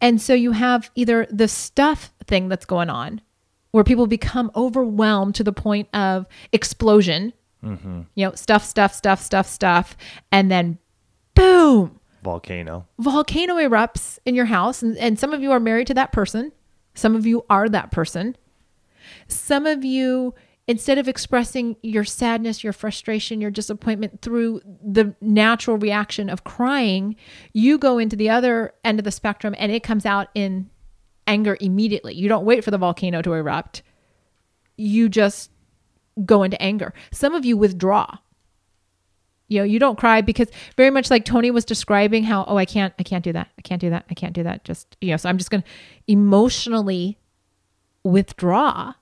And 0.00 0.20
so 0.20 0.34
you 0.34 0.52
have 0.52 0.90
either 0.94 1.26
the 1.30 1.48
stuff 1.48 2.12
thing 2.26 2.48
that's 2.48 2.64
going 2.64 2.90
on 2.90 3.20
where 3.72 3.84
people 3.84 4.06
become 4.06 4.50
overwhelmed 4.56 5.34
to 5.36 5.44
the 5.44 5.52
point 5.52 5.88
of 5.94 6.26
explosion, 6.52 7.32
mm-hmm. 7.64 8.02
you 8.14 8.26
know, 8.26 8.34
stuff, 8.34 8.64
stuff, 8.64 8.94
stuff, 8.94 9.20
stuff, 9.20 9.46
stuff, 9.46 9.96
and 10.32 10.50
then 10.50 10.78
boom, 11.34 11.99
Volcano. 12.22 12.86
volcano 12.98 13.56
erupts 13.56 14.18
in 14.26 14.34
your 14.34 14.44
house 14.46 14.82
and, 14.82 14.96
and 14.98 15.18
some 15.18 15.32
of 15.32 15.42
you 15.42 15.50
are 15.52 15.60
married 15.60 15.86
to 15.86 15.94
that 15.94 16.12
person. 16.12 16.52
Some 16.94 17.16
of 17.16 17.26
you 17.26 17.44
are 17.48 17.68
that 17.68 17.90
person. 17.90 18.36
Some 19.28 19.66
of 19.66 19.84
you 19.84 20.34
instead 20.66 20.98
of 20.98 21.08
expressing 21.08 21.76
your 21.82 22.04
sadness 22.04 22.62
your 22.62 22.72
frustration 22.72 23.40
your 23.40 23.50
disappointment 23.50 24.20
through 24.22 24.60
the 24.84 25.14
natural 25.20 25.76
reaction 25.78 26.30
of 26.30 26.44
crying 26.44 27.16
you 27.52 27.76
go 27.76 27.98
into 27.98 28.14
the 28.14 28.28
other 28.28 28.72
end 28.84 29.00
of 29.00 29.04
the 29.04 29.10
spectrum 29.10 29.54
and 29.58 29.72
it 29.72 29.82
comes 29.82 30.06
out 30.06 30.28
in 30.34 30.70
anger 31.30 31.56
immediately. 31.60 32.12
You 32.12 32.28
don't 32.28 32.44
wait 32.44 32.64
for 32.64 32.70
the 32.72 32.78
volcano 32.78 33.22
to 33.22 33.32
erupt. 33.32 33.82
You 34.76 35.08
just 35.08 35.50
go 36.24 36.42
into 36.42 36.60
anger. 36.60 36.92
Some 37.12 37.34
of 37.34 37.44
you 37.44 37.56
withdraw 37.56 38.18
you 39.50 39.58
know 39.58 39.64
you 39.64 39.78
don't 39.78 39.98
cry 39.98 40.22
because 40.22 40.48
very 40.76 40.90
much 40.90 41.10
like 41.10 41.24
tony 41.24 41.50
was 41.50 41.64
describing 41.64 42.24
how 42.24 42.44
oh 42.48 42.56
i 42.56 42.64
can't 42.64 42.94
i 42.98 43.02
can't 43.02 43.24
do 43.24 43.32
that 43.32 43.48
i 43.58 43.62
can't 43.62 43.80
do 43.80 43.90
that 43.90 44.06
i 44.10 44.14
can't 44.14 44.32
do 44.32 44.42
that 44.42 44.64
just 44.64 44.96
you 45.02 45.10
know 45.10 45.16
so 45.16 45.28
i'm 45.28 45.36
just 45.36 45.50
going 45.50 45.62
to 45.62 45.68
emotionally 46.06 47.18
withdraw 48.02 48.94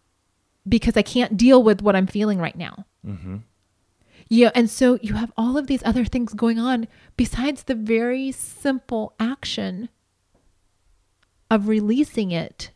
because 0.69 0.97
i 0.97 1.03
can't 1.03 1.37
deal 1.37 1.63
with 1.63 1.83
what 1.83 1.95
i'm 1.95 2.07
feeling 2.07 2.39
right 2.39 2.57
now 2.57 2.85
mm-hmm. 3.07 3.37
yeah 4.29 4.51
and 4.55 4.69
so 4.69 4.99
you 5.03 5.15
have 5.15 5.31
all 5.37 5.57
of 5.57 5.69
these 5.69 5.83
other 5.85 6.05
things 6.05 6.35
going 6.35 6.59
on 6.59 6.89
besides 7.17 7.65
the 7.65 7.75
very 7.75 8.33
simple 8.33 9.15
action 9.21 9.89
of 11.51 11.69
releasing 11.69 12.33
it 12.33 12.71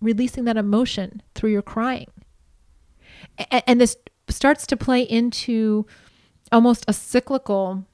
releasing 0.00 0.44
that 0.44 0.56
emotion 0.56 1.22
through 1.34 1.50
your 1.50 1.62
crying 1.62 2.08
and 3.66 3.80
this 3.80 3.96
starts 4.28 4.66
to 4.66 4.76
play 4.76 5.02
into 5.02 5.86
almost 6.52 6.84
a 6.88 6.92
cyclical 6.92 7.84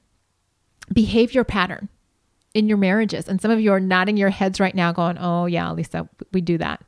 behavior 0.91 1.43
pattern 1.43 1.89
in 2.53 2.67
your 2.67 2.77
marriages. 2.77 3.27
And 3.27 3.41
some 3.41 3.51
of 3.51 3.59
you 3.59 3.71
are 3.73 3.79
nodding 3.79 4.17
your 4.17 4.29
heads 4.29 4.59
right 4.59 4.75
now, 4.75 4.91
going, 4.91 5.17
Oh, 5.17 5.45
yeah, 5.45 5.71
Lisa, 5.71 6.07
we 6.31 6.41
do 6.41 6.57
that. 6.57 6.83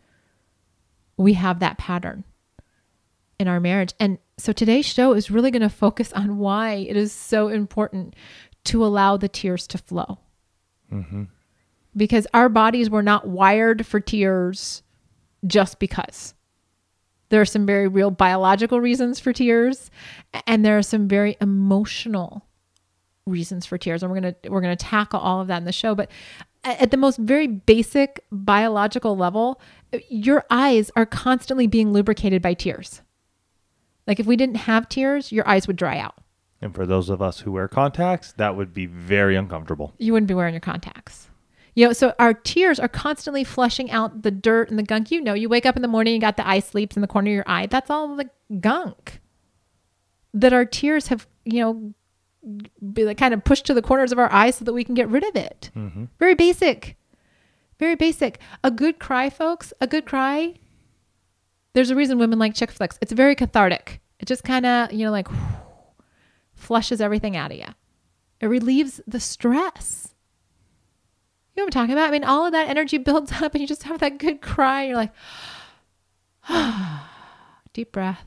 We 1.18 1.34
have 1.34 1.60
that 1.60 1.78
pattern 1.78 2.24
in 3.40 3.48
our 3.48 3.60
marriage. 3.60 3.94
And 4.00 4.18
so 4.38 4.52
today's 4.52 4.86
show 4.86 5.14
is 5.14 5.32
really 5.32 5.52
going 5.52 5.62
to 5.62 5.70
focus 5.70 6.14
on 6.14 6.38
why 6.38 6.74
it 6.74 6.96
is 6.96 7.12
so 7.12 7.48
important 7.48 8.16
to 8.66 8.86
allow 8.86 9.18
the 9.18 9.30
tears 9.30 9.68
to 9.68 9.78
flow. 9.78 10.20
Mm-hmm. 10.92 11.24
Because 11.96 12.28
our 12.34 12.50
bodies 12.50 12.90
were 12.90 13.04
not 13.04 13.28
wired 13.28 13.86
for 13.86 14.00
tears 14.00 14.84
just 15.48 15.80
because 15.80 16.34
there 17.30 17.42
are 17.42 17.46
some 17.46 17.66
very 17.66 17.88
real 17.88 18.12
biological 18.12 18.80
reasons 18.80 19.20
for 19.20 19.34
tears 19.34 19.90
and 20.48 20.64
there 20.64 20.78
are 20.78 20.84
some 20.84 21.08
very 21.08 21.38
emotional 21.42 22.46
reasons 23.26 23.66
for 23.66 23.78
tears 23.78 24.04
and 24.04 24.12
we're 24.12 24.20
going 24.20 24.36
to 24.42 24.50
we're 24.50 24.62
to 24.62 24.76
tackle 24.76 25.20
all 25.20 25.42
of 25.42 25.48
that 25.48 25.58
in 25.58 25.66
the 25.66 25.72
show 25.72 25.96
but 25.96 26.10
at 26.64 26.92
the 26.92 26.98
most 26.98 27.18
very 27.18 27.48
basic 27.48 28.24
biological 28.32 29.18
level 29.18 29.60
your 30.10 30.46
eyes 30.50 30.92
are 30.96 31.06
constantly 31.06 31.68
being 31.68 31.92
lubricated 31.92 32.42
by 32.42 32.54
tears 32.54 33.02
like 34.08 34.20
if 34.20 34.26
we 34.26 34.36
didn't 34.36 34.58
have 34.58 34.88
tears 34.88 35.32
your 35.32 35.48
eyes 35.48 35.68
would 35.68 35.76
dry 35.76 35.98
out 35.98 36.16
And 36.62 36.74
for 36.74 36.86
those 36.86 37.10
of 37.10 37.22
us 37.22 37.42
who 37.42 37.52
wear 37.52 37.68
contacts, 37.68 38.32
that 38.34 38.56
would 38.56 38.74
be 38.74 38.86
very 38.86 39.36
uncomfortable. 39.36 39.94
you 39.98 40.14
wouldn't 40.14 40.28
be 40.28 40.34
wearing 40.34 40.54
your 40.54 40.62
contacts. 40.62 41.30
You 41.76 41.88
know, 41.88 41.94
so 41.94 42.14
our 42.20 42.34
tears 42.34 42.80
are 42.80 42.88
constantly 42.88 43.44
flushing 43.44 43.92
out 43.92 44.24
the 44.24 44.32
dirt 44.32 44.70
and 44.70 44.80
the 44.80 44.84
gunk. 44.84 45.12
You 45.12 45.22
know, 45.22 45.34
you 45.34 45.50
wake 45.50 45.66
up 45.66 45.76
in 45.76 45.82
the 45.82 45.88
morning, 45.88 46.14
you 46.14 46.22
got 46.22 46.38
the 46.38 46.48
eye 46.48 46.62
sleeps 46.62 46.96
in 46.96 47.02
the 47.02 47.08
corner 47.08 47.30
of 47.30 47.36
your 47.36 47.44
eye. 47.48 47.68
That's 47.68 47.90
all 47.90 48.16
the 48.16 48.30
gunk 48.60 49.20
that 50.34 50.54
our 50.54 50.66
tears 50.66 51.08
have, 51.08 51.28
you 51.44 51.62
know, 51.62 51.94
be 52.94 53.04
like 53.06 53.18
kind 53.18 53.34
of 53.34 53.44
pushed 53.44 53.66
to 53.66 53.74
the 53.74 53.82
corners 53.82 54.12
of 54.12 54.20
our 54.20 54.32
eyes 54.32 54.56
so 54.56 54.66
that 54.66 54.74
we 54.74 54.84
can 54.84 54.96
get 54.96 55.10
rid 55.10 55.28
of 55.28 55.36
it. 55.36 55.72
Mm-hmm. 55.76 56.06
Very 56.18 56.36
basic. 56.36 56.96
Very 57.78 57.96
basic. 57.96 58.40
A 58.64 58.72
good 58.72 59.00
cry, 59.00 59.30
folks, 59.30 59.74
a 59.82 59.88
good 59.88 60.06
cry. 60.06 60.56
There's 61.74 61.90
a 61.90 61.96
reason 61.96 62.18
women 62.18 62.40
like 62.40 62.54
chick 62.54 62.72
flicks. 62.72 62.98
It's 63.02 63.12
very 63.12 63.36
cathartic. 63.36 64.00
It 64.20 64.26
just 64.26 64.46
kind 64.46 64.66
of, 64.66 64.94
you 64.94 65.06
know, 65.06 65.12
like 65.12 65.28
flushes 66.54 67.02
everything 67.02 67.36
out 67.36 67.52
of 67.52 67.58
you. 67.58 67.68
It 68.40 68.48
relieves 68.48 69.02
the 69.06 69.20
stress. 69.20 70.15
You 71.56 71.62
know 71.62 71.66
what 71.66 71.76
I'm 71.76 71.82
talking 71.82 71.94
about? 71.94 72.10
I 72.10 72.12
mean, 72.12 72.24
all 72.24 72.46
of 72.46 72.52
that 72.52 72.70
energy 72.70 72.98
builds 73.00 73.32
up 73.42 73.54
and 73.54 73.62
you 73.62 73.68
just 73.68 73.84
have 73.84 74.00
that 74.00 74.18
good 74.18 74.42
cry. 74.42 74.86
You're 74.86 74.98
like, 74.98 75.14
deep 77.74 77.92
breath. 77.92 78.26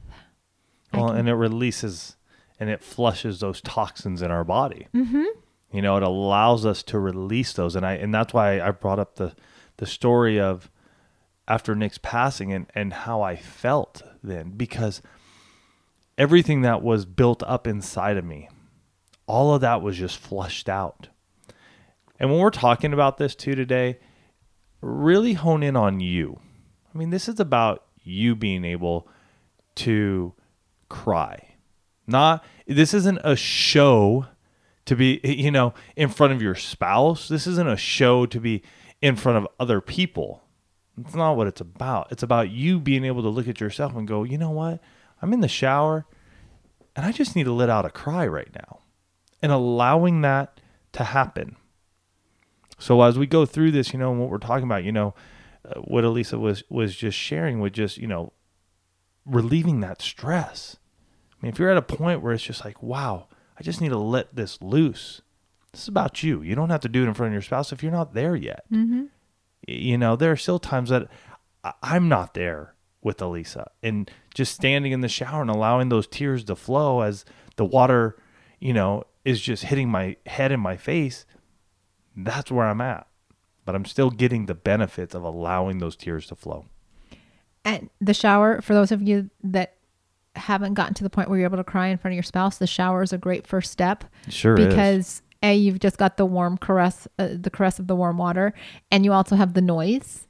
Well, 0.93 1.11
and 1.11 1.29
it 1.29 1.35
releases 1.35 2.17
and 2.59 2.71
it 2.71 2.83
flushes 2.83 3.41
those 3.41 3.61
toxins 3.61 4.23
in 4.23 4.31
our 4.31 4.45
body. 4.45 4.89
Mm-hmm. 4.95 5.25
You 5.73 5.83
know, 5.83 5.97
it 5.97 6.03
allows 6.03 6.65
us 6.65 6.83
to 6.85 6.99
release 6.99 7.53
those, 7.53 7.77
and 7.77 7.85
I 7.85 7.95
and 7.95 8.13
that's 8.13 8.33
why 8.33 8.61
I 8.61 8.71
brought 8.71 8.99
up 8.99 9.17
the 9.17 9.35
the 9.77 9.87
story 9.87 10.41
of 10.41 10.71
after 11.47 11.75
Nick's 11.75 11.99
passing 11.99 12.53
and 12.53 12.67
and 12.75 12.93
how 12.93 13.21
I 13.21 13.37
felt 13.37 14.03
then 14.23 14.51
because 14.51 15.03
everything 16.17 16.63
that 16.63 16.83
was 16.83 17.05
built 17.05 17.43
up 17.43 17.67
inside 17.67 18.17
of 18.17 18.25
me, 18.25 18.49
all 19.27 19.55
of 19.55 19.61
that 19.61 19.83
was 19.83 19.99
just 19.99 20.17
flushed 20.17 20.71
out. 20.71 21.09
And 22.19 22.31
when 22.31 22.41
we're 22.41 22.51
talking 22.51 22.93
about 22.93 23.19
this 23.19 23.35
too 23.35 23.55
today, 23.55 23.99
really 24.81 25.35
hone 25.35 25.63
in 25.63 25.77
on 25.77 26.01
you. 26.01 26.41
I 26.93 26.99
mean, 26.99 27.11
this 27.11 27.29
is 27.29 27.39
about 27.39 27.85
you 28.03 28.35
being 28.35 28.65
able 28.65 29.09
to 29.77 30.35
cry. 30.89 31.55
Not 32.07 32.45
this 32.67 32.95
isn't 32.95 33.21
a 33.23 33.37
show 33.37 34.27
to 34.87 34.97
be 34.97 35.21
you 35.23 35.51
know 35.51 35.75
in 35.97 36.09
front 36.09 36.33
of 36.33 36.43
your 36.43 36.55
spouse. 36.55 37.29
This 37.29 37.47
isn't 37.47 37.69
a 37.69 37.77
show 37.77 38.27
to 38.27 38.41
be 38.41 38.63
in 39.01 39.17
front 39.17 39.39
of 39.39 39.49
other 39.61 39.81
people. 39.81 40.43
It's 41.01 41.15
not 41.15 41.37
what 41.37 41.47
it's 41.47 41.61
about. 41.61 42.11
It's 42.11 42.23
about 42.23 42.51
you 42.51 42.81
being 42.81 43.05
able 43.05 43.23
to 43.23 43.29
look 43.29 43.47
at 43.47 43.61
yourself 43.61 43.95
and 43.95 44.09
go, 44.09 44.25
"You 44.25 44.39
know 44.39 44.51
what? 44.51 44.81
I'm 45.23 45.33
in 45.33 45.41
the 45.41 45.49
shower 45.49 46.07
and 46.97 47.07
I 47.07 47.13
just 47.13 47.37
need 47.37 47.45
to 47.45 47.53
let 47.53 47.71
out 47.71 47.85
a 47.85 47.91
cry 47.91 48.27
right 48.27 48.53
now." 48.55 48.81
And 49.41 49.53
allowing 49.53 50.23
that 50.23 50.61
to 50.93 51.05
happen. 51.05 51.57
So 52.79 53.03
as 53.03 53.19
we 53.19 53.27
go 53.27 53.45
through 53.45 53.73
this, 53.73 53.93
you 53.93 53.99
know, 53.99 54.11
and 54.11 54.21
what 54.21 54.31
we're 54.31 54.39
talking 54.39 54.65
about, 54.65 54.85
you 54.85 54.93
know, 54.93 55.15
uh, 55.65 55.81
what 55.81 56.05
Alisa 56.05 56.39
was 56.39 56.63
was 56.69 56.97
just 56.97 57.19
sharing 57.19 57.61
with 57.61 57.73
just, 57.73 57.99
you 57.99 58.07
know, 58.07 58.33
relieving 59.27 59.81
that 59.81 60.01
stress. 60.01 60.77
I 61.33 61.37
mean, 61.47 61.53
if 61.53 61.59
you're 61.59 61.71
at 61.71 61.77
a 61.77 61.83
point 61.83 62.23
where 62.23 62.33
it's 62.33 62.43
just 62.43 62.65
like, 62.65 62.83
wow, 62.83 63.29
I 63.59 63.63
just 63.63 63.81
need 63.81 63.91
to 63.91 63.99
let 63.99 64.35
this 64.35 64.61
loose. 64.63 65.21
This 65.73 65.83
is 65.83 65.89
about 65.89 66.23
you. 66.23 66.43
You 66.43 66.55
don't 66.55 66.71
have 66.71 66.81
to 66.81 66.89
do 66.89 67.05
it 67.05 67.09
in 67.09 67.15
front 67.15 67.29
of 67.29 67.35
your 67.35 67.43
spouse 67.43 67.73
if 67.73 67.83
you're 67.83 67.93
not 67.93 68.15
there 68.15 68.35
yet. 68.35 68.65
Mm-hmm. 68.73 69.05
You 69.67 69.99
know, 69.99 70.17
there 70.17 70.33
are 70.33 70.37
still 70.37 70.59
times 70.59 70.91
that 70.91 71.09
I'm 71.83 72.09
not 72.09 72.35
there 72.35 72.75
with 73.03 73.19
Alisa 73.19 73.67
and 73.83 74.11
just 74.35 74.55
standing 74.55 74.93
in 74.93 75.01
the 75.01 75.09
shower 75.09 75.43
and 75.43 75.51
allowing 75.51 75.89
those 75.89 76.07
tears 76.07 76.45
to 76.45 76.57
flow 76.57 77.03
as 77.03 77.25
the 77.57 77.65
water, 77.65 78.17
you 78.61 78.73
know, 78.73 79.05
is 79.25 79.41
just 79.41 79.65
hitting 79.65 79.91
my 79.91 80.17
head 80.27 80.53
and 80.53 80.63
my 80.63 80.77
face. 80.77 81.27
That's 82.25 82.51
where 82.51 82.67
I'm 82.67 82.81
at. 82.81 83.07
But 83.65 83.75
I'm 83.75 83.85
still 83.85 84.11
getting 84.11 84.47
the 84.47 84.55
benefits 84.55 85.15
of 85.15 85.23
allowing 85.23 85.79
those 85.79 85.95
tears 85.97 86.27
to 86.29 86.35
flow. 86.35 86.67
And 87.65 87.91
the 88.01 88.15
shower, 88.15 88.61
for 88.63 88.73
those 88.75 88.91
of 88.91 89.03
you 89.03 89.31
that 89.45 89.75
haven't 90.37 90.75
gotten 90.75 90.95
to 90.95 91.03
the 91.05 91.11
point 91.11 91.29
where 91.29 91.39
you're 91.39 91.47
able 91.49 91.57
to 91.59 91.65
cry 91.65 91.89
in 91.89 91.99
front 91.99 92.13
of 92.13 92.17
your 92.17 92.23
spouse, 92.23 92.59
the 92.59 92.67
shower 92.67 93.03
is 93.03 93.13
a 93.13 93.19
great 93.19 93.47
first 93.47 93.71
step 93.71 94.05
Sure 94.29 94.59
is. 94.59 94.67
because 94.67 95.23
a 95.43 95.55
you've 95.55 95.81
just 95.81 95.99
got 95.99 96.17
the 96.17 96.25
warm 96.27 96.57
caress, 96.59 97.07
uh, 97.19 97.29
the 97.33 97.51
caress 97.51 97.79
of 97.79 97.87
the 97.89 97.95
warm 97.97 98.19
water, 98.19 98.55
and 98.91 99.05
you 99.05 99.13
also 99.13 99.37
have 99.37 99.55
the 99.55 99.61
noise 99.61 100.27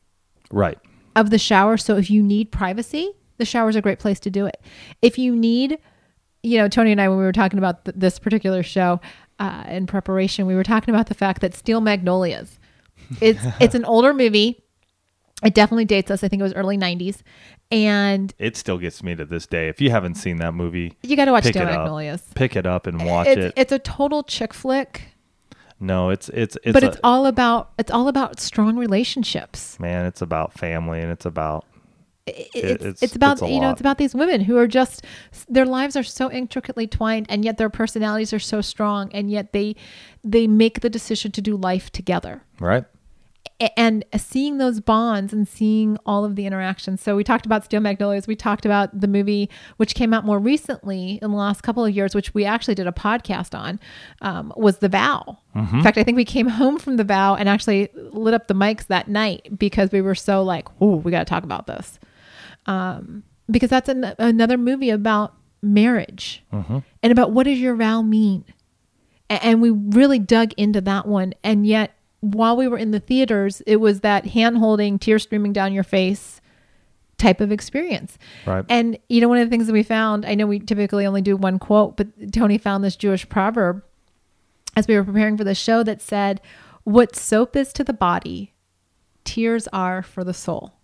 Right. 0.50 0.78
of 1.14 1.30
the 1.30 1.38
shower. 1.38 1.76
So 1.76 1.96
if 1.96 2.10
you 2.10 2.22
need 2.22 2.50
privacy, 2.50 3.12
the 3.36 3.44
shower 3.44 3.68
is 3.68 3.76
a 3.76 3.82
great 3.82 3.98
place 4.00 4.18
to 4.20 4.30
do 4.30 4.46
it. 4.46 4.60
If 5.00 5.16
you 5.18 5.36
need, 5.36 5.78
you 6.42 6.58
know, 6.58 6.68
Tony 6.68 6.90
and 6.92 7.00
I, 7.00 7.08
when 7.08 7.18
we 7.18 7.24
were 7.24 7.32
talking 7.32 7.58
about 7.58 7.84
th- 7.84 7.94
this 7.96 8.18
particular 8.18 8.62
show 8.62 9.00
uh, 9.38 9.64
in 9.68 9.86
preparation, 9.86 10.46
we 10.46 10.54
were 10.54 10.64
talking 10.64 10.94
about 10.94 11.06
the 11.08 11.14
fact 11.14 11.40
that 11.40 11.54
Steel 11.54 11.80
Magnolias, 11.80 12.58
it's 13.20 13.40
it's 13.60 13.74
an 13.74 13.84
older 13.84 14.12
movie. 14.14 14.62
It 15.44 15.54
definitely 15.54 15.84
dates 15.84 16.10
us. 16.10 16.24
I 16.24 16.28
think 16.28 16.40
it 16.40 16.42
was 16.42 16.54
early 16.54 16.76
'90s, 16.76 17.22
and 17.70 18.34
It 18.38 18.56
still 18.56 18.78
gets 18.78 19.02
me 19.02 19.14
to 19.14 19.24
this 19.24 19.46
day. 19.46 19.68
If 19.68 19.80
you 19.80 19.90
haven't 19.90 20.16
seen 20.16 20.38
that 20.38 20.52
movie, 20.52 20.94
you 21.02 21.16
got 21.16 21.26
to 21.26 21.32
watch 21.32 21.44
Steel 21.44 21.62
it 21.62 21.68
up. 21.68 21.78
Magnolias. 21.78 22.22
Pick 22.34 22.56
it 22.56 22.66
up 22.66 22.86
and 22.88 23.04
watch 23.06 23.28
it's, 23.28 23.40
it. 23.46 23.52
it's 23.56 23.72
a 23.72 23.78
total 23.78 24.24
chick 24.24 24.52
flick, 24.52 25.02
No, 25.78 26.10
it's 26.10 26.28
it's 26.30 26.56
it's 26.64 26.72
but 26.72 26.82
a, 26.82 26.88
it's 26.88 26.96
all 27.04 27.26
about 27.26 27.70
it's 27.78 27.90
all 27.92 28.08
about 28.08 28.40
strong 28.40 28.76
relationships. 28.76 29.78
man, 29.78 30.06
it's 30.06 30.20
about 30.22 30.52
family 30.54 31.00
and 31.00 31.12
it's 31.12 31.24
about 31.26 31.64
It- 32.28 32.48
It- 32.54 32.64
it's, 32.64 32.84
it's- 32.84 33.02
it's 33.02 33.16
about 33.16 33.40
it's 33.42 33.50
you 33.50 33.60
know 33.60 33.70
it's 33.70 33.80
about 33.80 33.98
these 33.98 34.14
women 34.14 34.40
who 34.42 34.56
are 34.56 34.66
just 34.68 35.04
their 35.48 35.66
lives 35.66 35.96
are 35.96 36.02
so 36.02 36.30
intricately 36.30 36.86
twined 36.86 37.26
and 37.28 37.44
yet 37.44 37.56
their 37.58 37.70
personalities 37.70 38.32
are 38.32 38.38
so 38.38 38.60
strong 38.60 39.10
and 39.12 39.30
yet 39.30 39.52
they 39.52 39.76
they 40.24 40.46
make 40.46 40.80
the 40.80 40.90
decision 40.90 41.32
to 41.32 41.40
do 41.40 41.56
life 41.56 41.90
together. 41.92 42.42
Right. 42.60 42.84
And 43.76 44.04
seeing 44.16 44.58
those 44.58 44.78
bonds 44.78 45.32
and 45.32 45.48
seeing 45.48 45.96
all 46.06 46.24
of 46.24 46.36
the 46.36 46.46
interactions. 46.46 47.00
So 47.00 47.16
we 47.16 47.24
talked 47.24 47.44
about 47.44 47.64
steel 47.64 47.80
magnolias. 47.80 48.28
We 48.28 48.36
talked 48.36 48.64
about 48.64 49.00
the 49.00 49.08
movie 49.08 49.50
which 49.78 49.96
came 49.96 50.14
out 50.14 50.24
more 50.24 50.38
recently 50.38 51.18
in 51.20 51.32
the 51.32 51.36
last 51.36 51.62
couple 51.62 51.84
of 51.84 51.92
years 51.92 52.14
which 52.14 52.32
we 52.34 52.44
actually 52.44 52.76
did 52.76 52.86
a 52.86 52.92
podcast 52.92 53.58
on 53.58 53.80
um, 54.22 54.52
was 54.56 54.78
the 54.78 54.88
vow. 54.88 55.38
In 55.56 55.82
fact 55.82 55.98
i 55.98 56.04
think 56.04 56.14
we 56.16 56.24
came 56.24 56.46
home 56.60 56.78
from 56.78 56.98
the 56.98 57.04
vow 57.04 57.34
and 57.34 57.48
actually 57.48 57.88
lit 57.94 58.32
up 58.32 58.46
the 58.46 58.54
mics 58.54 58.86
that 58.86 59.08
night 59.08 59.58
because 59.58 59.90
we 59.90 60.00
were 60.00 60.14
so 60.14 60.44
like 60.44 60.68
oh 60.80 60.94
we 60.96 61.10
got 61.10 61.18
to 61.18 61.24
talk 61.24 61.42
about 61.42 61.66
this 61.66 61.98
um, 62.68 63.24
because 63.50 63.70
that's 63.70 63.88
an, 63.88 64.14
another 64.18 64.56
movie 64.56 64.90
about 64.90 65.34
marriage 65.62 66.44
and 67.02 67.10
about 67.12 67.32
what 67.32 67.44
does 67.44 67.58
your 67.58 67.74
vow 67.74 68.02
mean? 68.02 68.44
A- 69.30 69.44
and 69.44 69.60
we 69.60 69.70
really 69.70 70.18
dug 70.20 70.52
into 70.56 70.80
that 70.82 71.06
one. 71.06 71.34
And 71.42 71.66
yet 71.66 71.96
while 72.20 72.56
we 72.56 72.68
were 72.68 72.78
in 72.78 72.90
the 72.92 73.00
theaters 73.00 73.60
it 73.66 73.76
was 73.76 74.00
that 74.00 74.26
hand 74.26 74.58
holding 74.58 74.98
tear 74.98 75.18
streaming 75.18 75.52
down 75.52 75.72
your 75.72 75.84
face 75.84 76.40
type 77.16 77.40
of 77.40 77.50
experience. 77.52 78.18
Right. 78.46 78.64
and 78.68 78.98
you 79.08 79.20
know 79.20 79.28
one 79.28 79.38
of 79.38 79.46
the 79.46 79.50
things 79.50 79.66
that 79.68 79.72
we 79.72 79.82
found 79.84 80.24
i 80.26 80.34
know 80.34 80.46
we 80.46 80.58
typically 80.60 81.04
only 81.06 81.22
do 81.22 81.36
one 81.36 81.58
quote 81.60 81.96
but 81.96 82.06
tony 82.32 82.58
found 82.58 82.82
this 82.84 82.94
jewish 82.96 83.28
proverb 83.28 83.82
as 84.76 84.86
we 84.88 84.96
were 84.96 85.02
preparing 85.04 85.36
for 85.36 85.42
the 85.44 85.54
show 85.54 85.82
that 85.84 86.00
said 86.00 86.40
what 86.84 87.14
soap 87.16 87.54
is 87.56 87.72
to 87.72 87.82
the 87.84 87.92
body 87.92 88.52
tears 89.24 89.68
are 89.72 90.02
for 90.02 90.22
the 90.24 90.34
soul 90.34 90.74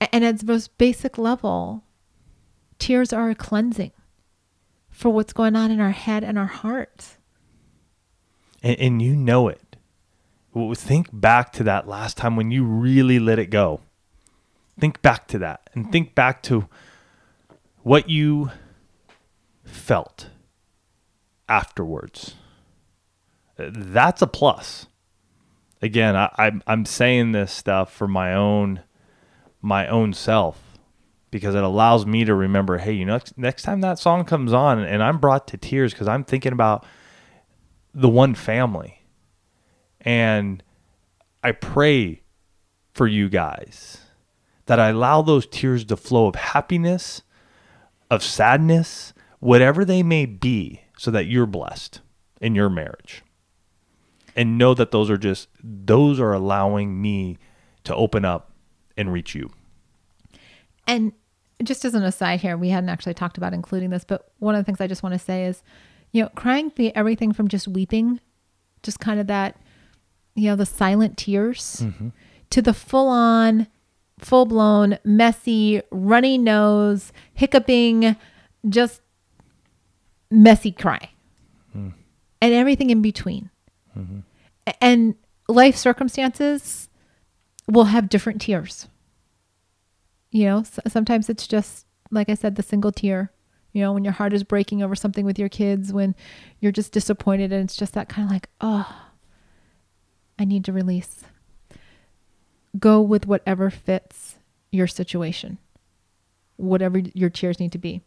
and 0.00 0.24
at 0.24 0.38
the 0.38 0.46
most 0.46 0.76
basic 0.78 1.18
level 1.18 1.84
tears 2.78 3.12
are 3.12 3.30
a 3.30 3.34
cleansing 3.34 3.92
for 4.88 5.10
what's 5.10 5.32
going 5.32 5.54
on 5.54 5.70
in 5.70 5.80
our 5.80 5.90
head 5.90 6.24
and 6.24 6.38
our 6.38 6.46
hearts 6.46 7.18
and, 8.62 8.78
and 8.78 9.02
you 9.02 9.16
know 9.16 9.48
it. 9.48 9.76
Think 10.74 11.08
back 11.12 11.52
to 11.54 11.64
that 11.64 11.86
last 11.86 12.16
time 12.16 12.34
when 12.36 12.50
you 12.50 12.64
really 12.64 13.18
let 13.18 13.38
it 13.38 13.46
go. 13.46 13.80
Think 14.78 15.00
back 15.02 15.28
to 15.28 15.38
that 15.38 15.70
and 15.74 15.92
think 15.92 16.14
back 16.14 16.42
to 16.44 16.68
what 17.82 18.08
you 18.08 18.50
felt 19.64 20.28
afterwards. 21.48 22.34
Uh, 23.58 23.70
That's 23.72 24.22
a 24.22 24.26
plus. 24.26 24.86
Again, 25.82 26.16
I, 26.16 26.30
I'm 26.36 26.62
I'm 26.66 26.84
saying 26.84 27.32
this 27.32 27.52
stuff 27.52 27.92
for 27.92 28.08
my 28.08 28.34
own 28.34 28.80
my 29.62 29.86
own 29.86 30.12
self 30.12 30.78
because 31.30 31.54
it 31.54 31.62
allows 31.62 32.06
me 32.06 32.24
to 32.24 32.34
remember. 32.34 32.78
Hey, 32.78 32.92
you 32.92 33.04
know, 33.04 33.14
next, 33.14 33.38
next 33.38 33.62
time 33.62 33.80
that 33.82 33.98
song 33.98 34.24
comes 34.24 34.52
on 34.52 34.80
and 34.80 35.02
I'm 35.02 35.18
brought 35.18 35.46
to 35.48 35.56
tears 35.56 35.92
because 35.92 36.08
I'm 36.08 36.24
thinking 36.24 36.52
about 36.52 36.84
the 37.94 38.08
one 38.08 38.34
family. 38.34 39.04
And 40.00 40.62
I 41.44 41.52
pray 41.52 42.22
for 42.92 43.06
you 43.06 43.28
guys 43.28 43.98
that 44.66 44.80
I 44.80 44.88
allow 44.88 45.22
those 45.22 45.46
tears 45.46 45.84
to 45.86 45.96
flow 45.96 46.26
of 46.26 46.34
happiness, 46.34 47.22
of 48.10 48.22
sadness, 48.22 49.12
whatever 49.38 49.84
they 49.84 50.02
may 50.02 50.26
be, 50.26 50.82
so 50.96 51.10
that 51.10 51.26
you're 51.26 51.46
blessed 51.46 52.00
in 52.40 52.54
your 52.54 52.68
marriage. 52.68 53.22
And 54.36 54.58
know 54.58 54.74
that 54.74 54.90
those 54.90 55.10
are 55.10 55.18
just, 55.18 55.48
those 55.62 56.20
are 56.20 56.32
allowing 56.32 57.00
me 57.00 57.38
to 57.84 57.94
open 57.94 58.24
up 58.24 58.49
and 59.00 59.12
reach 59.12 59.34
you. 59.34 59.50
And 60.86 61.12
just 61.62 61.84
as 61.84 61.94
an 61.94 62.02
aside 62.02 62.40
here, 62.40 62.56
we 62.56 62.68
hadn't 62.68 62.90
actually 62.90 63.14
talked 63.14 63.38
about 63.38 63.54
including 63.54 63.90
this, 63.90 64.04
but 64.04 64.30
one 64.38 64.54
of 64.54 64.60
the 64.60 64.64
things 64.64 64.80
I 64.80 64.86
just 64.86 65.02
want 65.02 65.14
to 65.14 65.18
say 65.18 65.46
is, 65.46 65.62
you 66.12 66.22
know, 66.22 66.28
crying 66.34 66.72
the 66.76 66.94
everything 66.94 67.32
from 67.32 67.48
just 67.48 67.68
weeping, 67.68 68.20
just 68.82 69.00
kind 69.00 69.20
of 69.20 69.26
that, 69.28 69.56
you 70.34 70.48
know, 70.48 70.56
the 70.56 70.66
silent 70.66 71.16
tears, 71.16 71.82
mm-hmm. 71.82 72.08
to 72.50 72.62
the 72.62 72.74
full 72.74 73.08
on, 73.08 73.66
full 74.18 74.46
blown, 74.46 74.98
messy, 75.04 75.82
runny 75.90 76.38
nose, 76.38 77.12
hiccuping, 77.34 78.16
just 78.68 79.00
messy 80.30 80.72
cry, 80.72 81.10
mm. 81.76 81.92
and 82.40 82.52
everything 82.54 82.90
in 82.90 83.02
between. 83.02 83.50
Mm-hmm. 83.96 84.20
A- 84.66 84.84
And 84.84 85.14
life 85.48 85.76
circumstances 85.76 86.88
will 87.66 87.84
have 87.84 88.08
different 88.08 88.40
tears 88.40 88.88
you 90.30 90.44
know 90.44 90.62
sometimes 90.86 91.28
it's 91.28 91.46
just 91.46 91.86
like 92.10 92.28
i 92.28 92.34
said 92.34 92.56
the 92.56 92.62
single 92.62 92.92
tear 92.92 93.32
you 93.72 93.82
know 93.82 93.92
when 93.92 94.04
your 94.04 94.12
heart 94.12 94.32
is 94.32 94.44
breaking 94.44 94.82
over 94.82 94.94
something 94.94 95.24
with 95.24 95.38
your 95.38 95.48
kids 95.48 95.92
when 95.92 96.14
you're 96.60 96.72
just 96.72 96.92
disappointed 96.92 97.52
and 97.52 97.64
it's 97.64 97.76
just 97.76 97.94
that 97.94 98.08
kind 98.08 98.26
of 98.26 98.32
like 98.32 98.48
oh 98.60 99.10
i 100.38 100.44
need 100.44 100.64
to 100.64 100.72
release. 100.72 101.24
Go 102.78 103.00
with 103.00 103.26
whatever 103.26 103.68
fits 103.68 104.36
your 104.70 104.86
situation 104.86 105.58
whatever 106.60 106.98
your 106.98 107.30
tears 107.30 107.58
need 107.58 107.72
to 107.72 107.78
be. 107.78 108.02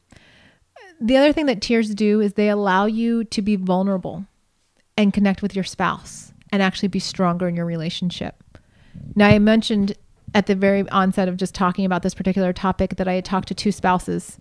The 1.02 1.18
other 1.18 1.34
thing 1.34 1.48
that 1.48 1.62
tears 1.62 1.94
do 1.94 2.22
is 2.22 2.34
they 2.34 2.50
allow 2.50 2.86
you 2.86 3.24
to 3.26 3.42
be 3.42 3.56
vulnerable 3.56 4.26
and 4.96 5.14
connect 5.14 5.42
with 5.42 5.56
your 5.56 5.64
spouse 5.64 6.34
and 6.52 6.62
actually 6.62 6.88
be 6.88 7.00
stronger 7.00 7.48
in 7.48 7.56
your 7.56 7.66
relationship. 7.66 8.42
Now, 9.16 9.28
I 9.28 9.40
mentioned 9.40 9.98
at 10.34 10.48
the 10.48 10.56
very 10.56 10.88
onset 10.90 11.28
of 11.28 11.38
just 11.38 11.56
talking 11.56 11.86
about 11.86 12.04
this 12.04 12.14
particular 12.14 12.54
topic 12.54 12.96
that 12.96 13.08
I 13.08 13.14
had 13.14 13.26
talked 13.26 13.48
to 13.50 13.56
two 13.56 13.72
spouses, 13.72 14.40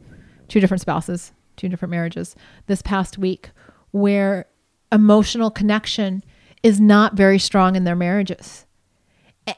two 0.49 0.61
different 0.61 0.81
spouses, 0.81 1.33
two 1.57 1.69
different 1.69 1.91
marriages 1.91 2.35
this 2.67 2.83
past 2.83 3.19
week, 3.19 3.51
where 3.91 4.47
emotional 4.91 5.51
connection 5.51 6.23
is 6.63 6.81
not 6.81 7.15
very 7.15 7.39
strong 7.39 7.77
in 7.77 7.85
their 7.85 7.97
marriages. 7.97 8.67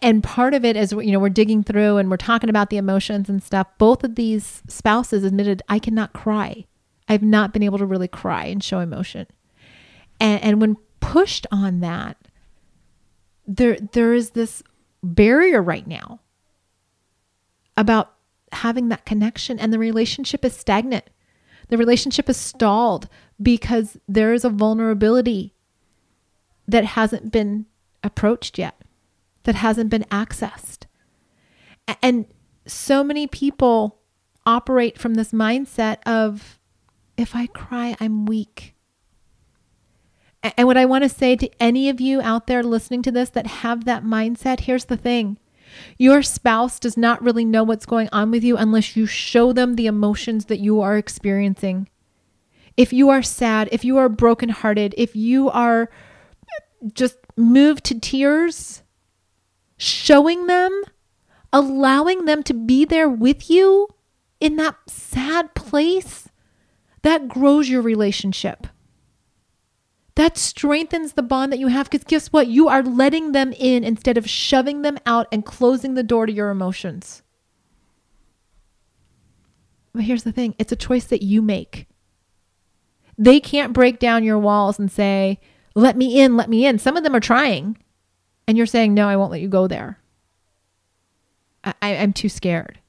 And 0.00 0.24
part 0.24 0.54
of 0.54 0.64
it 0.64 0.76
is, 0.76 0.92
you 0.92 1.12
know, 1.12 1.18
we're 1.18 1.28
digging 1.28 1.62
through 1.62 1.98
and 1.98 2.10
we're 2.10 2.16
talking 2.16 2.48
about 2.48 2.70
the 2.70 2.78
emotions 2.78 3.28
and 3.28 3.42
stuff. 3.42 3.66
Both 3.76 4.02
of 4.02 4.14
these 4.14 4.62
spouses 4.66 5.24
admitted, 5.24 5.62
I 5.68 5.78
cannot 5.78 6.14
cry. 6.14 6.64
I've 7.06 7.22
not 7.22 7.52
been 7.52 7.62
able 7.62 7.78
to 7.78 7.86
really 7.86 8.08
cry 8.08 8.46
and 8.46 8.64
show 8.64 8.78
emotion. 8.80 9.26
And, 10.18 10.42
and 10.42 10.60
when 10.60 10.76
pushed 11.00 11.46
on 11.52 11.80
that, 11.80 12.16
there 13.46 13.76
there 13.92 14.14
is 14.14 14.30
this 14.30 14.62
barrier 15.02 15.62
right 15.62 15.86
now 15.86 16.20
about 17.76 18.14
having 18.52 18.88
that 18.88 19.04
connection 19.04 19.58
and 19.58 19.72
the 19.72 19.78
relationship 19.78 20.44
is 20.44 20.56
stagnant 20.56 21.04
the 21.68 21.78
relationship 21.78 22.28
is 22.28 22.37
stalled 22.37 23.08
because 23.42 23.96
there 24.06 24.32
is 24.32 24.44
a 24.44 24.50
vulnerability 24.50 25.54
that 26.68 26.84
hasn't 26.84 27.32
been 27.32 27.66
approached 28.02 28.58
yet 28.58 28.80
that 29.44 29.56
hasn't 29.56 29.90
been 29.90 30.04
accessed 30.04 30.84
and 32.02 32.26
so 32.66 33.04
many 33.04 33.26
people 33.26 33.98
operate 34.46 34.98
from 34.98 35.14
this 35.14 35.32
mindset 35.32 35.98
of 36.06 36.58
if 37.16 37.34
I 37.34 37.46
cry, 37.46 37.96
I'm 38.00 38.26
weak. 38.26 38.74
And 40.42 40.66
what 40.66 40.76
I 40.76 40.84
want 40.84 41.04
to 41.04 41.08
say 41.08 41.37
to 41.37 41.50
any 41.58 41.88
of 41.88 42.00
you 42.00 42.20
out 42.20 42.46
there 42.46 42.62
listening 42.62 43.02
to 43.02 43.10
this 43.10 43.30
that 43.30 43.46
have 43.46 43.84
that 43.84 44.04
mindset, 44.04 44.60
here's 44.60 44.87
the 44.87 44.96
thing. 44.96 45.38
Your 45.98 46.22
spouse 46.22 46.78
does 46.78 46.96
not 46.96 47.22
really 47.22 47.44
know 47.44 47.64
what's 47.64 47.87
going 47.87 48.08
on 48.12 48.30
with 48.30 48.44
you 48.44 48.56
unless 48.56 48.96
you 48.96 49.06
show 49.06 49.52
them 49.52 49.74
the 49.74 49.87
emotions 49.87 50.46
that 50.46 50.60
you 50.60 50.80
are 50.80 50.96
experiencing. 50.96 51.88
If 52.76 52.92
you 52.92 53.10
are 53.10 53.22
sad, 53.22 53.68
if 53.72 53.84
you 53.84 53.96
are 53.98 54.08
brokenhearted, 54.08 54.94
if 54.96 55.14
you 55.14 55.50
are 55.50 55.90
just 56.92 57.16
moved 57.37 57.84
to 57.84 57.98
tears, 57.98 58.82
showing 59.76 60.46
them, 60.46 60.82
allowing 61.52 62.24
them 62.24 62.42
to 62.42 62.54
be 62.54 62.84
there 62.84 63.08
with 63.08 63.48
you 63.48 63.88
in 64.40 64.56
that 64.56 64.76
sad 64.88 65.54
place, 65.54 66.28
that 67.02 67.28
grows 67.28 67.68
your 67.68 67.82
relationship. 67.82 68.66
That 70.16 70.38
strengthens 70.38 71.14
the 71.14 71.22
bond 71.22 71.53
that 71.53 71.59
you 71.59 71.66
have 71.68 71.90
because 71.90 72.05
guess 72.05 72.29
what? 72.29 72.46
You 72.46 72.68
are 72.68 72.83
letting 72.83 73.33
them 73.33 73.53
in 73.53 73.83
instead 73.83 74.16
of 74.16 74.31
shoving 74.31 74.83
them 74.83 74.98
out 75.07 75.27
and 75.33 75.44
closing 75.44 75.94
the 75.94 76.05
door 76.05 76.27
to 76.27 76.33
your 76.33 76.50
emotions. 76.50 77.22
But 79.92 80.05
here's 80.05 80.22
the 80.24 80.33
thing 80.33 80.55
it's 80.59 80.72
a 80.72 80.77
choice 80.77 81.05
that 81.07 81.22
you 81.22 81.42
make. 81.42 81.88
They 83.16 83.40
can't 83.40 83.72
break 83.72 83.98
down 83.98 84.24
your 84.24 84.38
walls 84.38 84.79
and 84.79 84.90
say, 84.90 85.40
let 85.74 85.96
me 85.96 86.20
in, 86.20 86.37
let 86.37 86.48
me 86.48 86.66
in. 86.66 86.79
Some 86.79 86.96
of 86.96 87.03
them 87.05 87.14
are 87.14 87.20
trying, 87.20 87.79
and 88.46 88.57
you're 88.57 88.66
saying, 88.66 88.94
no, 88.94 89.09
I 89.09 89.16
won't 89.16 89.31
let 89.31 89.40
you 89.40 89.48
go 89.48 89.66
there. 89.66 89.98
I, 91.64 91.74
I'm 91.83 92.12
too 92.12 92.29
scared. 92.29 92.81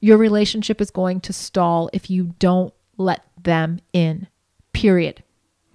Your 0.00 0.16
relationship 0.16 0.80
is 0.80 0.90
going 0.90 1.20
to 1.22 1.32
stall 1.32 1.90
if 1.92 2.10
you 2.10 2.34
don't 2.38 2.72
let 2.96 3.24
them 3.42 3.80
in, 3.92 4.28
period. 4.72 5.22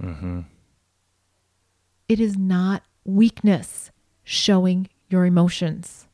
Mm-hmm. 0.02 0.42
It 2.08 2.20
is 2.20 2.38
not 2.38 2.84
weakness 3.04 3.92
showing 4.24 4.90
your 5.10 5.26
emotions, 5.26 6.08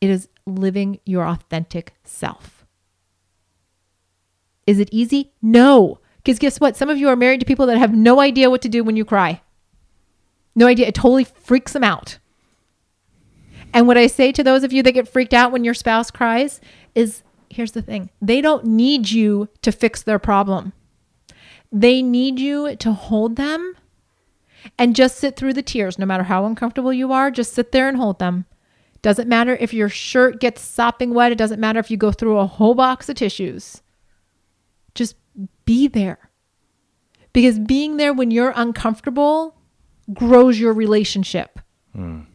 it 0.00 0.10
is 0.10 0.28
living 0.46 1.00
your 1.06 1.26
authentic 1.26 1.94
self. 2.04 2.66
Is 4.66 4.78
it 4.78 4.88
easy? 4.92 5.32
No. 5.40 5.98
Because 6.16 6.38
guess 6.38 6.60
what? 6.60 6.76
Some 6.76 6.88
of 6.88 6.98
you 6.98 7.08
are 7.08 7.16
married 7.16 7.40
to 7.40 7.46
people 7.46 7.66
that 7.66 7.78
have 7.78 7.94
no 7.94 8.20
idea 8.20 8.50
what 8.50 8.62
to 8.62 8.68
do 8.68 8.82
when 8.82 8.96
you 8.96 9.04
cry. 9.04 9.42
No 10.54 10.66
idea. 10.66 10.86
It 10.86 10.94
totally 10.94 11.24
freaks 11.24 11.72
them 11.72 11.84
out. 11.84 12.18
And 13.72 13.86
what 13.86 13.98
I 13.98 14.06
say 14.06 14.30
to 14.32 14.42
those 14.42 14.62
of 14.62 14.72
you 14.72 14.82
that 14.82 14.92
get 14.92 15.08
freaked 15.08 15.34
out 15.34 15.52
when 15.52 15.64
your 15.64 15.74
spouse 15.74 16.10
cries 16.10 16.60
is 16.94 17.22
here's 17.50 17.72
the 17.72 17.82
thing 17.82 18.10
they 18.22 18.40
don't 18.40 18.64
need 18.64 19.10
you 19.10 19.48
to 19.62 19.72
fix 19.72 20.02
their 20.02 20.18
problem. 20.18 20.72
They 21.74 22.02
need 22.02 22.38
you 22.38 22.76
to 22.76 22.92
hold 22.92 23.34
them 23.34 23.74
and 24.78 24.94
just 24.94 25.18
sit 25.18 25.34
through 25.34 25.54
the 25.54 25.62
tears, 25.62 25.98
no 25.98 26.06
matter 26.06 26.22
how 26.22 26.46
uncomfortable 26.46 26.92
you 26.92 27.12
are. 27.12 27.32
Just 27.32 27.52
sit 27.52 27.72
there 27.72 27.88
and 27.88 27.96
hold 27.96 28.20
them. 28.20 28.46
Doesn't 29.02 29.28
matter 29.28 29.56
if 29.56 29.74
your 29.74 29.88
shirt 29.88 30.38
gets 30.38 30.62
sopping 30.62 31.12
wet. 31.12 31.32
It 31.32 31.38
doesn't 31.38 31.58
matter 31.58 31.80
if 31.80 31.90
you 31.90 31.96
go 31.96 32.12
through 32.12 32.38
a 32.38 32.46
whole 32.46 32.76
box 32.76 33.08
of 33.08 33.16
tissues. 33.16 33.82
Just 34.94 35.16
be 35.64 35.88
there. 35.88 36.30
Because 37.32 37.58
being 37.58 37.96
there 37.96 38.12
when 38.12 38.30
you're 38.30 38.52
uncomfortable 38.54 39.56
grows 40.12 40.60
your 40.60 40.72
relationship. 40.72 41.58
Mm. 41.92 42.26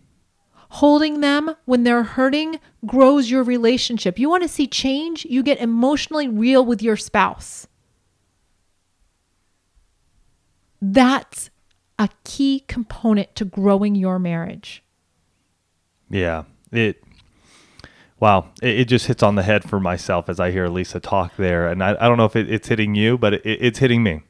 Holding 0.72 1.22
them 1.22 1.56
when 1.64 1.86
they're 1.86 2.04
hurting 2.04 2.60
grows 2.86 3.32
your 3.32 3.44
relationship. 3.44 4.20
You 4.20 4.30
want 4.30 4.44
to 4.44 4.50
see 4.50 4.68
change? 4.68 5.24
You 5.24 5.44
get 5.44 5.62
emotionally 5.62 6.28
real 6.28 6.66
with 6.66 6.84
your 6.84 6.98
spouse. 6.98 7.69
That's 10.82 11.50
a 11.98 12.10
key 12.24 12.62
component 12.68 13.36
to 13.36 13.46
growing 13.46 13.96
your 13.96 14.20
marriage. 14.20 14.84
Yeah. 16.10 16.44
It 16.72 17.04
wow, 18.20 18.50
it, 18.62 18.82
it, 18.82 18.86
just 18.86 19.08
hits 19.08 19.24
on 19.24 19.36
the 19.36 19.44
head 19.44 19.68
for 19.68 19.80
myself 19.80 20.30
as 20.30 20.40
I 20.40 20.52
hear 20.52 20.68
Lisa 20.68 21.00
talk 21.00 21.36
there. 21.38 21.68
And 21.68 21.84
I, 21.84 21.96
I 22.00 22.08
don't 22.08 22.18
know 22.18 22.26
if 22.26 22.36
it, 22.36 22.52
it's 22.52 22.68
hitting 22.68 22.96
you, 22.96 23.18
but 23.18 23.34
it, 23.36 23.42
it's 23.46 23.80
hitting 23.80 24.04
me. 24.04 24.22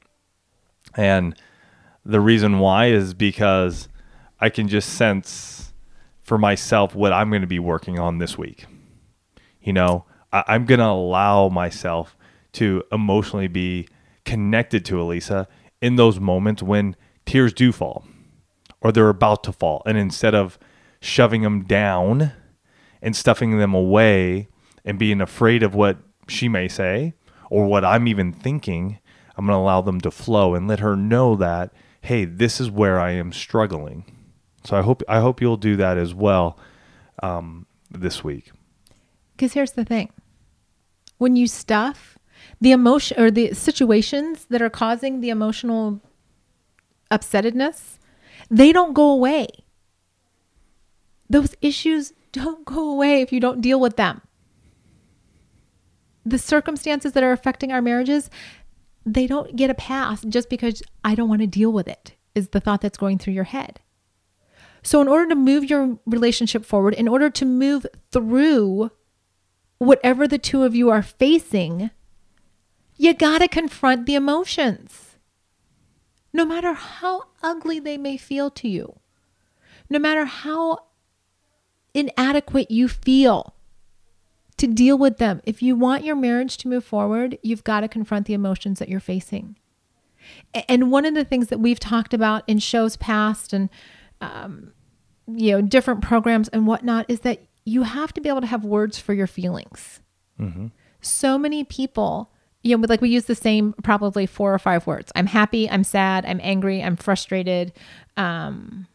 And 0.95 1.35
the 2.05 2.19
reason 2.19 2.59
why 2.59 2.87
is 2.87 3.13
because 3.13 3.87
I 4.39 4.49
can 4.49 4.67
just 4.67 4.89
sense 4.93 5.73
for 6.21 6.37
myself 6.37 6.95
what 6.95 7.11
I'm 7.11 7.29
going 7.29 7.41
to 7.41 7.47
be 7.47 7.59
working 7.59 7.99
on 7.99 8.19
this 8.19 8.37
week. 8.37 8.65
You 9.61 9.73
know, 9.73 10.05
I, 10.31 10.43
I'm 10.47 10.65
going 10.65 10.79
to 10.79 10.85
allow 10.85 11.49
myself 11.49 12.15
to 12.53 12.83
emotionally 12.91 13.47
be 13.47 13.87
connected 14.25 14.85
to 14.85 14.95
Alisa 14.95 15.47
in 15.81 15.95
those 15.95 16.19
moments 16.19 16.61
when 16.61 16.95
tears 17.25 17.53
do 17.53 17.71
fall 17.71 18.05
or 18.81 18.91
they're 18.91 19.09
about 19.09 19.43
to 19.43 19.51
fall. 19.51 19.81
And 19.85 19.97
instead 19.97 20.35
of 20.35 20.57
shoving 21.01 21.41
them 21.41 21.63
down, 21.63 22.33
and 23.01 23.15
stuffing 23.15 23.57
them 23.57 23.73
away 23.73 24.47
and 24.85 24.99
being 24.99 25.21
afraid 25.21 25.63
of 25.63 25.75
what 25.75 25.97
she 26.27 26.47
may 26.47 26.67
say 26.67 27.13
or 27.49 27.65
what 27.65 27.85
I'm 27.85 28.07
even 28.07 28.31
thinking, 28.31 28.99
I'm 29.35 29.45
going 29.45 29.55
to 29.55 29.61
allow 29.61 29.81
them 29.81 30.01
to 30.01 30.11
flow 30.11 30.53
and 30.55 30.67
let 30.67 30.79
her 30.79 30.95
know 30.95 31.35
that, 31.35 31.73
hey, 32.01 32.25
this 32.25 32.59
is 32.59 32.69
where 32.69 32.99
I 32.99 33.11
am 33.11 33.31
struggling. 33.31 34.05
So 34.63 34.77
I 34.77 34.81
hope 34.81 35.01
I 35.07 35.21
hope 35.21 35.41
you'll 35.41 35.57
do 35.57 35.77
that 35.77 35.97
as 35.97 36.13
well 36.13 36.59
um, 37.23 37.65
this 37.89 38.23
week. 38.23 38.51
Because 39.35 39.53
here's 39.53 39.71
the 39.71 39.85
thing: 39.85 40.11
when 41.17 41.37
you 41.37 41.47
stuff 41.47 42.18
the 42.61 42.71
emotion 42.71 43.19
or 43.19 43.31
the 43.31 43.53
situations 43.53 44.45
that 44.49 44.61
are 44.61 44.69
causing 44.69 45.21
the 45.21 45.29
emotional 45.29 46.01
upsettedness, 47.11 47.97
they 48.49 48.71
don't 48.71 48.93
go 48.93 49.09
away. 49.09 49.47
Those 51.29 51.55
issues 51.61 52.13
don't 52.31 52.65
go 52.65 52.89
away 52.91 53.21
if 53.21 53.31
you 53.31 53.39
don't 53.39 53.61
deal 53.61 53.79
with 53.79 53.95
them. 53.95 54.21
The 56.25 56.37
circumstances 56.37 57.13
that 57.13 57.23
are 57.23 57.31
affecting 57.31 57.71
our 57.71 57.81
marriages, 57.81 58.29
they 59.05 59.25
don't 59.25 59.55
get 59.55 59.69
a 59.69 59.75
pass 59.75 60.23
just 60.23 60.49
because 60.49 60.83
I 61.03 61.15
don't 61.15 61.29
want 61.29 61.41
to 61.41 61.47
deal 61.47 61.71
with 61.71 61.87
it, 61.87 62.15
is 62.35 62.49
the 62.49 62.59
thought 62.59 62.81
that's 62.81 62.97
going 62.97 63.17
through 63.17 63.33
your 63.33 63.45
head. 63.45 63.79
So, 64.83 65.01
in 65.01 65.07
order 65.07 65.27
to 65.29 65.35
move 65.35 65.69
your 65.69 65.97
relationship 66.05 66.65
forward, 66.65 66.93
in 66.93 67.07
order 67.07 67.29
to 67.29 67.45
move 67.45 67.85
through 68.11 68.91
whatever 69.77 70.27
the 70.27 70.37
two 70.37 70.63
of 70.63 70.75
you 70.75 70.89
are 70.89 71.01
facing, 71.01 71.89
you 72.99 73.13
got 73.15 73.39
to 73.39 73.47
confront 73.47 74.05
the 74.05 74.13
emotions. 74.13 75.17
No 76.31 76.45
matter 76.45 76.73
how 76.73 77.23
ugly 77.41 77.79
they 77.79 77.97
may 77.97 78.17
feel 78.17 78.51
to 78.51 78.67
you, 78.67 78.99
no 79.89 79.97
matter 79.97 80.25
how 80.25 80.79
inadequate 81.93 82.69
you 82.69 82.87
feel 82.87 83.55
to 84.57 84.67
deal 84.67 84.97
with 84.97 85.17
them. 85.17 85.41
If 85.45 85.63
you 85.63 85.75
want 85.75 86.03
your 86.03 86.15
marriage 86.15 86.57
to 86.57 86.67
move 86.67 86.83
forward, 86.83 87.39
you've 87.41 87.63
got 87.63 87.79
to 87.79 87.87
confront 87.87 88.27
the 88.27 88.33
emotions 88.33 88.77
that 88.79 88.89
you're 88.89 88.99
facing. 88.99 89.55
And 90.67 90.91
one 90.91 91.05
of 91.05 91.15
the 91.15 91.23
things 91.23 91.47
that 91.47 91.59
we've 91.59 91.79
talked 91.79 92.13
about 92.13 92.43
in 92.45 92.59
shows 92.59 92.97
past 92.97 93.53
and, 93.53 93.69
um, 94.19 94.73
you 95.25 95.53
know, 95.53 95.61
different 95.61 96.01
programs 96.01 96.49
and 96.49 96.67
whatnot 96.67 97.05
is 97.07 97.21
that 97.21 97.41
you 97.63 97.83
have 97.83 98.13
to 98.13 98.21
be 98.21 98.29
able 98.29 98.41
to 98.41 98.47
have 98.47 98.65
words 98.65 98.99
for 98.99 99.13
your 99.13 99.27
feelings. 99.27 100.01
Mm-hmm. 100.39 100.67
So 101.01 101.37
many 101.37 101.63
people, 101.63 102.31
you 102.63 102.77
know, 102.77 102.85
like 102.87 103.01
we 103.01 103.09
use 103.09 103.25
the 103.25 103.35
same 103.35 103.73
probably 103.83 104.25
four 104.25 104.53
or 104.53 104.59
five 104.59 104.85
words. 104.85 105.11
I'm 105.15 105.27
happy, 105.27 105.69
I'm 105.69 105.83
sad, 105.83 106.25
I'm 106.25 106.39
angry, 106.43 106.83
I'm 106.83 106.95
frustrated, 106.95 107.73
um, 108.17 108.87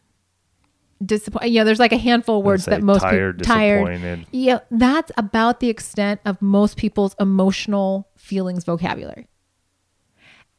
disappointed. 1.03 1.49
You 1.49 1.59
know, 1.59 1.65
there's 1.65 1.79
like 1.79 1.91
a 1.91 1.97
handful 1.97 2.39
of 2.39 2.45
words 2.45 2.65
that 2.65 2.83
most 2.83 3.01
tired, 3.01 3.39
people 3.39 3.55
tired. 3.55 4.25
Yeah, 4.31 4.59
that's 4.69 5.11
about 5.17 5.59
the 5.59 5.69
extent 5.69 6.21
of 6.25 6.41
most 6.41 6.77
people's 6.77 7.15
emotional 7.19 8.07
feelings 8.15 8.63
vocabulary. 8.63 9.27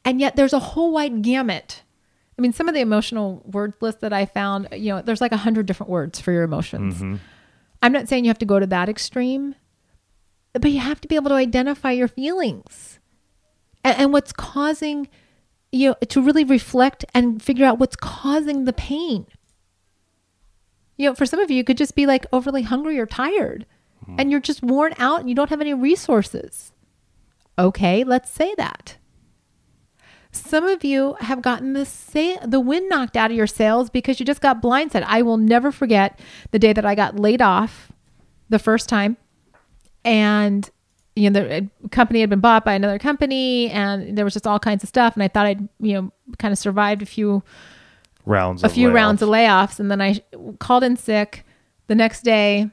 And 0.05 0.21
yet 0.21 0.37
there's 0.37 0.53
a 0.53 0.59
whole 0.59 0.93
wide 0.93 1.23
gamut. 1.23 1.83
I 2.39 2.43
mean, 2.43 2.53
some 2.53 2.69
of 2.69 2.75
the 2.75 2.81
emotional 2.81 3.43
word 3.47 3.75
list 3.81 4.01
that 4.01 4.13
I 4.13 4.27
found, 4.27 4.69
you 4.73 4.93
know, 4.93 5.03
there's 5.03 5.21
like 5.21 5.33
a 5.33 5.39
hundred 5.39 5.67
different 5.67 5.91
words 5.91 6.21
for 6.21 6.33
your 6.33 6.43
emotions. 6.43 6.97
Mm-hmm. 6.97 7.17
I'm 7.83 7.93
not 7.93 8.09
saying 8.09 8.25
you 8.25 8.31
have 8.31 8.39
to 8.39 8.47
go 8.47 8.59
to 8.61 8.67
that 8.67 8.89
extreme, 8.89 9.55
but 10.61 10.71
you 10.71 10.81
have 10.81 11.01
to 11.01 11.09
be 11.09 11.17
able 11.17 11.31
to 11.31 11.35
identify 11.35 11.91
your 11.91 12.09
feelings 12.09 12.99
and, 13.85 13.99
and 13.99 14.13
what's 14.13 14.33
causing 14.33 15.09
you 15.73 15.91
know 15.91 15.95
to 16.09 16.21
really 16.23 16.45
reflect 16.45 17.05
and 17.15 17.43
figure 17.43 17.67
out 17.67 17.79
what's 17.79 17.97
causing 17.97 18.65
the 18.65 18.73
pain 18.73 19.27
you 20.97 21.09
know, 21.09 21.15
for 21.15 21.27
some 21.27 21.41
of 21.41 21.51
you, 21.51 21.61
it 21.61 21.67
could 21.67 21.77
just 21.77 21.95
be 21.95 22.07
like 22.07 22.27
overly 22.33 22.63
hungry 22.63 22.99
or 22.99 23.07
tired 23.07 23.67
mm. 24.09 24.15
and 24.19 24.31
you're 24.31 24.41
just 24.41 24.63
worn 24.63 24.95
out 24.99 25.21
and 25.21 25.29
you 25.29 25.35
don't 25.35 25.51
have 25.51 25.61
any 25.61 25.75
resources. 25.75 26.73
Okay, 27.59 28.05
let's 28.05 28.31
say 28.31 28.55
that. 28.57 28.97
Some 30.31 30.67
of 30.67 30.85
you 30.85 31.17
have 31.21 31.41
gotten 31.41 31.73
the 31.73 31.87
sa- 31.87 32.45
the 32.45 32.61
wind 32.61 32.89
knocked 32.91 33.17
out 33.17 33.31
of 33.31 33.37
your 33.37 33.47
sails 33.47 33.89
because 33.89 34.21
you 34.21 34.27
just 34.27 34.43
got 34.43 34.61
blindsided. 34.61 35.05
I 35.07 35.23
will 35.23 35.39
never 35.39 35.73
forget 35.73 36.19
the 36.51 36.59
day 36.59 36.75
that 36.75 36.85
I 36.85 36.95
got 36.95 37.19
laid 37.19 37.41
off 37.41 37.91
the 38.49 38.59
first 38.59 38.89
time 38.89 39.17
and 40.07 40.71
you 41.17 41.29
know 41.29 41.41
the 41.41 41.57
uh, 41.57 41.89
company 41.91 42.21
had 42.21 42.31
been 42.31 42.41
bought 42.41 42.65
by 42.65 42.75
another 42.75 42.99
company 42.99 43.69
and 43.71 44.17
there 44.17 44.25
was 44.25 44.35
just 44.35 44.47
all 44.47 44.59
kinds 44.59 44.83
of 44.83 44.89
stuff. 44.89 45.15
And 45.15 45.23
i 45.23 45.29
thought 45.29 45.47
i'd 45.47 45.69
you 45.81 45.95
know 45.95 46.13
kind 46.39 46.53
of 46.53 46.59
survived 46.59 47.03
a 47.03 47.07
few 47.07 47.43
rounds 48.25 48.63
a 48.63 48.69
few 48.69 48.91
rounds 48.91 49.21
of 49.21 49.29
layoffs. 49.29 49.81
and 49.81 49.91
then 49.91 50.01
i 50.01 50.23
called 50.59 50.85
in 50.85 50.97
sick. 50.97 51.45
The 51.89 51.95
next 51.95 52.23
day 52.23 52.71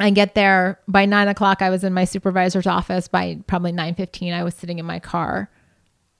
i 0.00 0.10
get 0.10 0.34
there. 0.34 0.80
By 0.88 1.06
nine 1.06 1.28
o'clock 1.28 1.62
i 1.62 1.70
was 1.70 1.84
in 1.84 1.94
my 1.94 2.04
supervisor's 2.04 2.66
office. 2.66 3.06
By 3.06 3.38
probably 3.46 3.72
9.15 3.72 4.34
i 4.34 4.42
was 4.42 4.54
sitting 4.54 4.78
in 4.78 4.84
my 4.84 4.98
car 4.98 5.48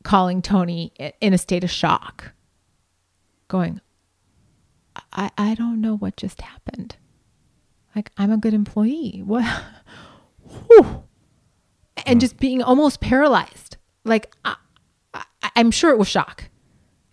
calling 0.05 0.43
tony 0.43 0.93
in 1.21 1.33
a 1.33 1.39
state 1.39 1.63
of 1.63 1.71
shock 1.71 2.33
going 3.47 3.81
i, 5.13 5.31
I 5.39 5.55
don't 5.55 5.81
know 5.81 5.97
what 5.97 6.17
just 6.17 6.41
happened. 6.41 6.97
Like 7.97 8.13
i'm 8.19 8.31
a 8.31 8.37
good 8.37 8.55
employee. 8.55 9.23
What 9.25 9.45
Whew 10.69 11.03
and 12.07 12.21
just 12.21 12.38
being 12.38 12.62
almost 12.62 13.01
paralyzed. 13.01 13.77
Like 14.05 14.33
I, 14.45 14.57
I, 15.15 15.25
I'm 15.57 15.71
sure 15.71 15.91
it 15.91 15.99
was 15.99 16.09
shock. 16.09 16.49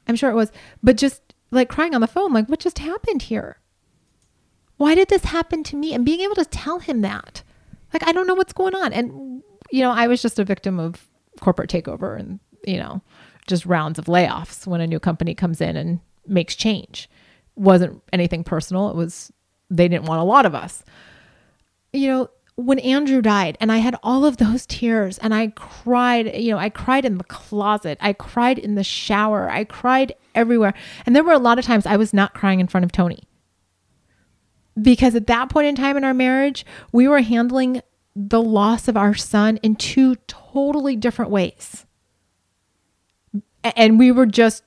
I'm 0.07 0.15
sure 0.15 0.29
it 0.29 0.35
was, 0.35 0.51
but 0.81 0.97
just 0.97 1.21
like 1.51 1.69
crying 1.69 1.93
on 1.95 2.01
the 2.01 2.07
phone, 2.07 2.33
like 2.33 2.47
what 2.47 2.59
just 2.59 2.79
happened 2.79 3.23
here? 3.23 3.57
Why 4.77 4.95
did 4.95 5.09
this 5.09 5.25
happen 5.25 5.63
to 5.63 5.75
me? 5.75 5.93
And 5.93 6.05
being 6.05 6.21
able 6.21 6.35
to 6.35 6.45
tell 6.45 6.79
him 6.79 7.01
that, 7.01 7.43
like 7.93 8.07
I 8.07 8.11
don't 8.11 8.27
know 8.27 8.35
what's 8.35 8.53
going 8.53 8.75
on. 8.75 8.93
And 8.93 9.43
you 9.71 9.81
know, 9.81 9.91
I 9.91 10.07
was 10.07 10.21
just 10.21 10.39
a 10.39 10.45
victim 10.45 10.79
of 10.79 11.07
corporate 11.39 11.69
takeover 11.69 12.19
and 12.19 12.39
you 12.65 12.77
know, 12.77 13.01
just 13.47 13.65
rounds 13.65 13.99
of 13.99 14.05
layoffs 14.05 14.65
when 14.67 14.81
a 14.81 14.87
new 14.87 14.99
company 14.99 15.35
comes 15.35 15.61
in 15.61 15.75
and 15.75 15.99
makes 16.27 16.55
change. 16.55 17.09
Wasn't 17.55 18.01
anything 18.13 18.43
personal. 18.43 18.89
It 18.89 18.95
was 18.95 19.31
they 19.69 19.87
didn't 19.87 20.05
want 20.05 20.21
a 20.21 20.25
lot 20.25 20.45
of 20.45 20.55
us. 20.55 20.83
You 21.93 22.07
know, 22.07 22.29
when 22.59 22.79
Andrew 22.79 23.21
died 23.21 23.57
and 23.61 23.71
I 23.71 23.77
had 23.77 23.95
all 24.03 24.25
of 24.25 24.37
those 24.37 24.65
tears 24.65 25.17
and 25.19 25.33
I 25.33 25.47
cried, 25.47 26.35
you 26.35 26.51
know, 26.51 26.57
I 26.57 26.69
cried 26.69 27.05
in 27.05 27.17
the 27.17 27.23
closet, 27.23 27.97
I 28.01 28.11
cried 28.11 28.59
in 28.59 28.75
the 28.75 28.83
shower, 28.83 29.49
I 29.49 29.63
cried 29.63 30.13
everywhere. 30.35 30.73
And 31.05 31.15
there 31.15 31.23
were 31.23 31.31
a 31.31 31.39
lot 31.39 31.57
of 31.57 31.65
times 31.65 31.85
I 31.85 31.95
was 31.95 32.13
not 32.13 32.33
crying 32.33 32.59
in 32.59 32.67
front 32.67 32.83
of 32.83 32.91
Tony. 32.91 33.23
Because 34.79 35.15
at 35.15 35.27
that 35.27 35.49
point 35.49 35.67
in 35.67 35.75
time 35.75 35.95
in 35.95 36.03
our 36.03 36.13
marriage, 36.13 36.65
we 36.91 37.07
were 37.07 37.21
handling 37.21 37.81
the 38.13 38.41
loss 38.41 38.89
of 38.89 38.97
our 38.97 39.15
son 39.15 39.57
in 39.57 39.75
two 39.75 40.15
totally 40.27 40.97
different 40.97 41.31
ways. 41.31 41.85
And 43.63 43.97
we 43.97 44.11
were 44.11 44.25
just, 44.25 44.63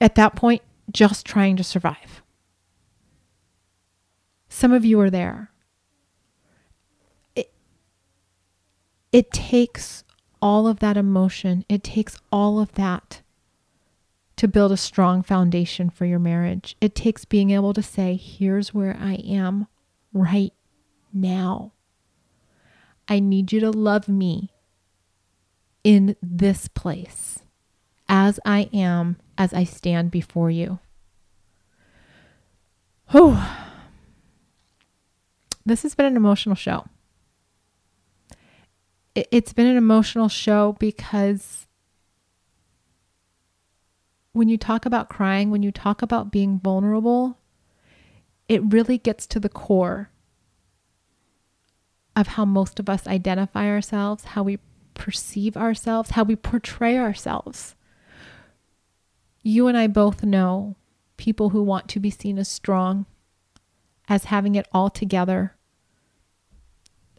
at 0.00 0.16
that 0.16 0.34
point, 0.34 0.62
just 0.90 1.24
trying 1.24 1.56
to 1.56 1.64
survive. 1.64 2.22
Some 4.48 4.72
of 4.72 4.84
you 4.84 4.98
are 5.00 5.10
there 5.10 5.52
it 9.12 9.30
takes 9.30 10.04
all 10.40 10.66
of 10.66 10.78
that 10.80 10.96
emotion, 10.96 11.64
it 11.68 11.82
takes 11.82 12.18
all 12.30 12.60
of 12.60 12.72
that 12.72 13.22
to 14.36 14.46
build 14.46 14.70
a 14.70 14.76
strong 14.76 15.22
foundation 15.22 15.90
for 15.90 16.04
your 16.04 16.20
marriage. 16.20 16.76
It 16.80 16.94
takes 16.94 17.24
being 17.24 17.50
able 17.50 17.74
to 17.74 17.82
say, 17.82 18.14
here's 18.14 18.72
where 18.72 18.96
I 19.00 19.14
am 19.14 19.66
right 20.12 20.52
now. 21.12 21.72
I 23.08 23.18
need 23.18 23.52
you 23.52 23.58
to 23.60 23.70
love 23.70 24.08
me 24.08 24.50
in 25.82 26.14
this 26.22 26.68
place 26.68 27.40
as 28.08 28.38
I 28.44 28.68
am, 28.72 29.16
as 29.36 29.52
I 29.52 29.64
stand 29.64 30.10
before 30.10 30.50
you. 30.50 30.78
Whew. 33.10 33.38
This 35.66 35.82
has 35.82 35.94
been 35.94 36.06
an 36.06 36.16
emotional 36.16 36.54
show 36.54 36.86
it's 39.30 39.52
been 39.52 39.66
an 39.66 39.76
emotional 39.76 40.28
show 40.28 40.76
because 40.78 41.66
when 44.32 44.48
you 44.48 44.58
talk 44.58 44.86
about 44.86 45.08
crying, 45.08 45.50
when 45.50 45.62
you 45.62 45.72
talk 45.72 46.02
about 46.02 46.30
being 46.30 46.60
vulnerable, 46.60 47.38
it 48.48 48.62
really 48.62 48.98
gets 48.98 49.26
to 49.26 49.40
the 49.40 49.48
core 49.48 50.10
of 52.14 52.28
how 52.28 52.44
most 52.44 52.80
of 52.80 52.88
us 52.88 53.06
identify 53.06 53.66
ourselves, 53.68 54.24
how 54.24 54.42
we 54.42 54.58
perceive 54.94 55.56
ourselves, 55.56 56.10
how 56.10 56.24
we 56.24 56.36
portray 56.36 56.98
ourselves. 56.98 57.74
You 59.42 59.68
and 59.68 59.78
I 59.78 59.86
both 59.86 60.22
know 60.24 60.76
people 61.16 61.50
who 61.50 61.62
want 61.62 61.88
to 61.88 62.00
be 62.00 62.10
seen 62.10 62.38
as 62.38 62.48
strong, 62.48 63.06
as 64.08 64.24
having 64.24 64.54
it 64.54 64.66
all 64.72 64.90
together, 64.90 65.54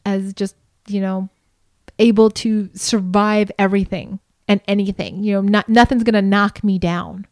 as 0.06 0.34
just, 0.34 0.56
you 0.88 1.00
know, 1.00 1.30
able 2.00 2.30
to 2.32 2.70
survive 2.74 3.52
everything 3.60 4.20
and 4.48 4.62
anything. 4.68 5.24
You 5.24 5.36
know, 5.36 5.42
not, 5.42 5.70
nothing's 5.70 6.04
going 6.04 6.14
to 6.14 6.22
knock 6.22 6.64
me 6.64 6.80
down. 6.80 7.28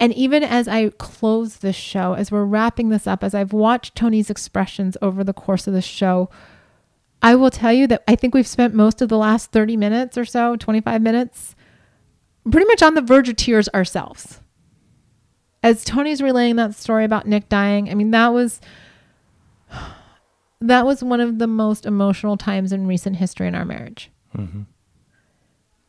And 0.00 0.14
even 0.14 0.42
as 0.42 0.66
I 0.66 0.88
close 0.88 1.58
this 1.58 1.76
show, 1.76 2.14
as 2.14 2.32
we're 2.32 2.44
wrapping 2.44 2.88
this 2.88 3.06
up, 3.06 3.22
as 3.22 3.34
I've 3.34 3.52
watched 3.52 3.94
Tony's 3.94 4.30
expressions 4.30 4.96
over 5.02 5.22
the 5.22 5.34
course 5.34 5.66
of 5.66 5.74
the 5.74 5.82
show, 5.82 6.30
I 7.22 7.34
will 7.34 7.50
tell 7.50 7.72
you 7.72 7.86
that 7.88 8.02
I 8.08 8.16
think 8.16 8.34
we've 8.34 8.46
spent 8.46 8.74
most 8.74 9.02
of 9.02 9.10
the 9.10 9.18
last 9.18 9.52
30 9.52 9.76
minutes 9.76 10.16
or 10.16 10.24
so, 10.24 10.56
25 10.56 11.02
minutes, 11.02 11.54
pretty 12.50 12.66
much 12.66 12.82
on 12.82 12.94
the 12.94 13.02
verge 13.02 13.28
of 13.28 13.36
tears 13.36 13.68
ourselves. 13.74 14.40
As 15.62 15.84
Tony's 15.84 16.22
relaying 16.22 16.56
that 16.56 16.74
story 16.74 17.04
about 17.04 17.28
Nick 17.28 17.50
dying, 17.50 17.90
I 17.90 17.94
mean, 17.94 18.10
that 18.12 18.28
was 18.28 18.62
that 20.60 20.84
was 20.84 21.02
one 21.02 21.20
of 21.20 21.38
the 21.38 21.46
most 21.46 21.86
emotional 21.86 22.36
times 22.36 22.72
in 22.72 22.86
recent 22.86 23.16
history 23.16 23.48
in 23.48 23.54
our 23.54 23.64
marriage. 23.64 24.10
Mm-hmm. 24.36 24.62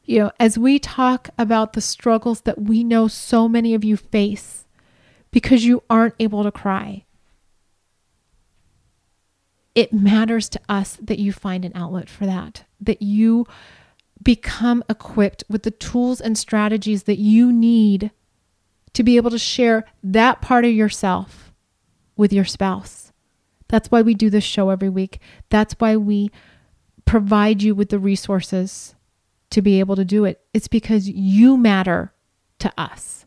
You 0.03 0.19
know, 0.19 0.31
as 0.39 0.57
we 0.57 0.79
talk 0.79 1.29
about 1.37 1.73
the 1.73 1.81
struggles 1.81 2.41
that 2.41 2.61
we 2.61 2.83
know 2.83 3.07
so 3.07 3.47
many 3.47 3.73
of 3.73 3.83
you 3.83 3.97
face 3.97 4.65
because 5.29 5.65
you 5.65 5.83
aren't 5.89 6.15
able 6.19 6.43
to 6.43 6.51
cry, 6.51 7.05
it 9.75 9.93
matters 9.93 10.49
to 10.49 10.59
us 10.67 10.97
that 11.01 11.19
you 11.19 11.31
find 11.31 11.63
an 11.63 11.71
outlet 11.75 12.09
for 12.09 12.25
that, 12.25 12.65
that 12.79 13.01
you 13.01 13.45
become 14.21 14.83
equipped 14.89 15.43
with 15.49 15.63
the 15.63 15.71
tools 15.71 16.19
and 16.19 16.37
strategies 16.37 17.03
that 17.03 17.17
you 17.17 17.51
need 17.51 18.11
to 18.93 19.03
be 19.03 19.15
able 19.17 19.31
to 19.31 19.39
share 19.39 19.85
that 20.03 20.41
part 20.41 20.65
of 20.65 20.71
yourself 20.71 21.53
with 22.17 22.33
your 22.33 22.45
spouse. 22.45 23.10
That's 23.71 23.89
why 23.89 24.01
we 24.01 24.13
do 24.13 24.29
this 24.29 24.43
show 24.43 24.69
every 24.69 24.89
week. 24.89 25.21
That's 25.49 25.75
why 25.79 25.95
we 25.95 26.29
provide 27.05 27.63
you 27.63 27.73
with 27.73 27.87
the 27.87 27.99
resources 27.99 28.95
to 29.49 29.61
be 29.61 29.79
able 29.79 29.95
to 29.95 30.03
do 30.03 30.25
it. 30.25 30.41
It's 30.53 30.67
because 30.67 31.07
you 31.07 31.55
matter 31.55 32.13
to 32.59 32.71
us. 32.77 33.25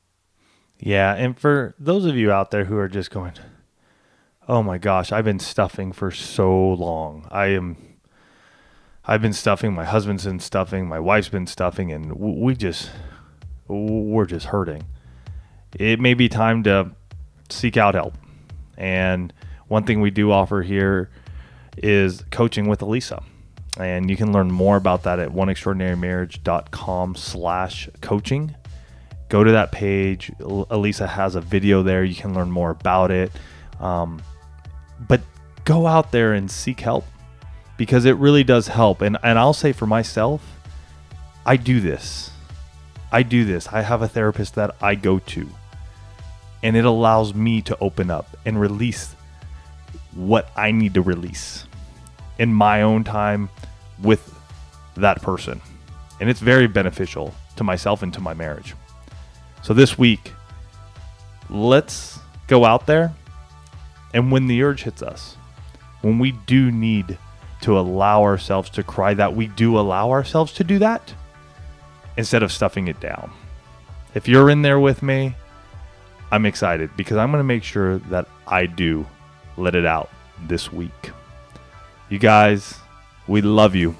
Yeah. 0.78 1.14
And 1.14 1.38
for 1.38 1.74
those 1.78 2.04
of 2.04 2.14
you 2.14 2.30
out 2.30 2.50
there 2.50 2.66
who 2.66 2.76
are 2.76 2.88
just 2.88 3.10
going, 3.10 3.32
oh 4.46 4.62
my 4.62 4.76
gosh, 4.76 5.12
I've 5.12 5.24
been 5.24 5.38
stuffing 5.38 5.92
for 5.92 6.10
so 6.10 6.54
long. 6.74 7.26
I 7.30 7.46
am. 7.46 7.78
I've 9.06 9.22
been 9.22 9.32
stuffing. 9.32 9.72
My 9.72 9.84
husband's 9.86 10.26
been 10.26 10.40
stuffing. 10.40 10.86
My 10.86 11.00
wife's 11.00 11.30
been 11.30 11.46
stuffing, 11.46 11.90
and 11.90 12.12
we 12.12 12.54
just 12.54 12.90
we're 13.66 14.26
just 14.26 14.46
hurting. 14.46 14.84
It 15.78 16.00
may 16.00 16.12
be 16.12 16.28
time 16.28 16.62
to 16.64 16.90
seek 17.48 17.78
out 17.78 17.94
help, 17.94 18.14
and 18.76 19.32
one 19.68 19.84
thing 19.84 20.00
we 20.00 20.10
do 20.10 20.30
offer 20.30 20.62
here 20.62 21.10
is 21.76 22.22
coaching 22.30 22.68
with 22.68 22.80
Alisa. 22.80 23.22
And 23.78 24.08
you 24.08 24.16
can 24.16 24.32
learn 24.32 24.50
more 24.50 24.76
about 24.76 25.02
that 25.02 25.18
at 25.18 25.30
oneextraordinarymarriage.com 25.30 27.16
slash 27.16 27.88
coaching. 28.00 28.54
Go 29.28 29.42
to 29.42 29.50
that 29.52 29.72
page. 29.72 30.30
Alisa 30.38 31.08
has 31.08 31.34
a 31.34 31.40
video 31.40 31.82
there. 31.82 32.04
You 32.04 32.14
can 32.14 32.34
learn 32.34 32.50
more 32.50 32.70
about 32.70 33.10
it. 33.10 33.32
Um, 33.80 34.22
but 35.08 35.22
go 35.64 35.86
out 35.86 36.12
there 36.12 36.34
and 36.34 36.48
seek 36.48 36.80
help 36.80 37.04
because 37.76 38.04
it 38.04 38.16
really 38.16 38.44
does 38.44 38.68
help. 38.68 39.00
And, 39.00 39.18
and 39.22 39.38
I'll 39.38 39.52
say 39.52 39.72
for 39.72 39.86
myself, 39.86 40.42
I 41.44 41.56
do 41.56 41.80
this. 41.80 42.30
I 43.10 43.22
do 43.22 43.44
this. 43.44 43.68
I 43.68 43.82
have 43.82 44.02
a 44.02 44.08
therapist 44.08 44.54
that 44.56 44.74
I 44.80 44.94
go 44.94 45.18
to, 45.20 45.48
and 46.62 46.76
it 46.76 46.84
allows 46.84 47.34
me 47.34 47.62
to 47.62 47.78
open 47.78 48.10
up 48.10 48.36
and 48.44 48.60
release 48.60 49.13
what 50.14 50.50
I 50.56 50.70
need 50.70 50.94
to 50.94 51.02
release 51.02 51.66
in 52.38 52.52
my 52.52 52.82
own 52.82 53.04
time 53.04 53.48
with 54.02 54.34
that 54.96 55.22
person. 55.22 55.60
And 56.20 56.30
it's 56.30 56.40
very 56.40 56.66
beneficial 56.66 57.34
to 57.56 57.64
myself 57.64 58.02
and 58.02 58.12
to 58.14 58.20
my 58.20 58.34
marriage. 58.34 58.74
So 59.62 59.74
this 59.74 59.98
week, 59.98 60.32
let's 61.48 62.18
go 62.46 62.64
out 62.64 62.86
there 62.86 63.14
and 64.14 64.30
when 64.30 64.46
the 64.46 64.62
urge 64.62 64.84
hits 64.84 65.02
us, 65.02 65.36
when 66.00 66.18
we 66.20 66.32
do 66.46 66.70
need 66.70 67.18
to 67.62 67.78
allow 67.78 68.22
ourselves 68.22 68.70
to 68.70 68.82
cry, 68.84 69.12
that 69.14 69.34
we 69.34 69.48
do 69.48 69.78
allow 69.78 70.10
ourselves 70.10 70.52
to 70.54 70.64
do 70.64 70.78
that 70.78 71.12
instead 72.16 72.42
of 72.42 72.52
stuffing 72.52 72.86
it 72.86 73.00
down. 73.00 73.32
If 74.14 74.28
you're 74.28 74.50
in 74.50 74.62
there 74.62 74.78
with 74.78 75.02
me, 75.02 75.34
I'm 76.30 76.46
excited 76.46 76.90
because 76.96 77.16
I'm 77.16 77.32
going 77.32 77.40
to 77.40 77.44
make 77.44 77.64
sure 77.64 77.98
that 77.98 78.28
I 78.46 78.66
do 78.66 79.04
let 79.56 79.74
it 79.74 79.86
out 79.86 80.10
this 80.46 80.72
week. 80.72 81.10
You 82.08 82.18
guys, 82.18 82.78
we 83.26 83.40
love 83.40 83.74
you, 83.74 83.96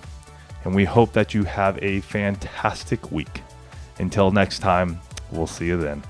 and 0.65 0.75
we 0.75 0.85
hope 0.85 1.13
that 1.13 1.35
you 1.35 1.45
have 1.45 1.83
a 1.83 2.01
fantastic 2.01 3.11
week. 3.11 3.43
Until 3.99 4.31
next 4.31 4.59
time, 4.59 5.01
we'll 5.31 5.47
see 5.47 5.67
you 5.67 5.77
then. 5.77 6.03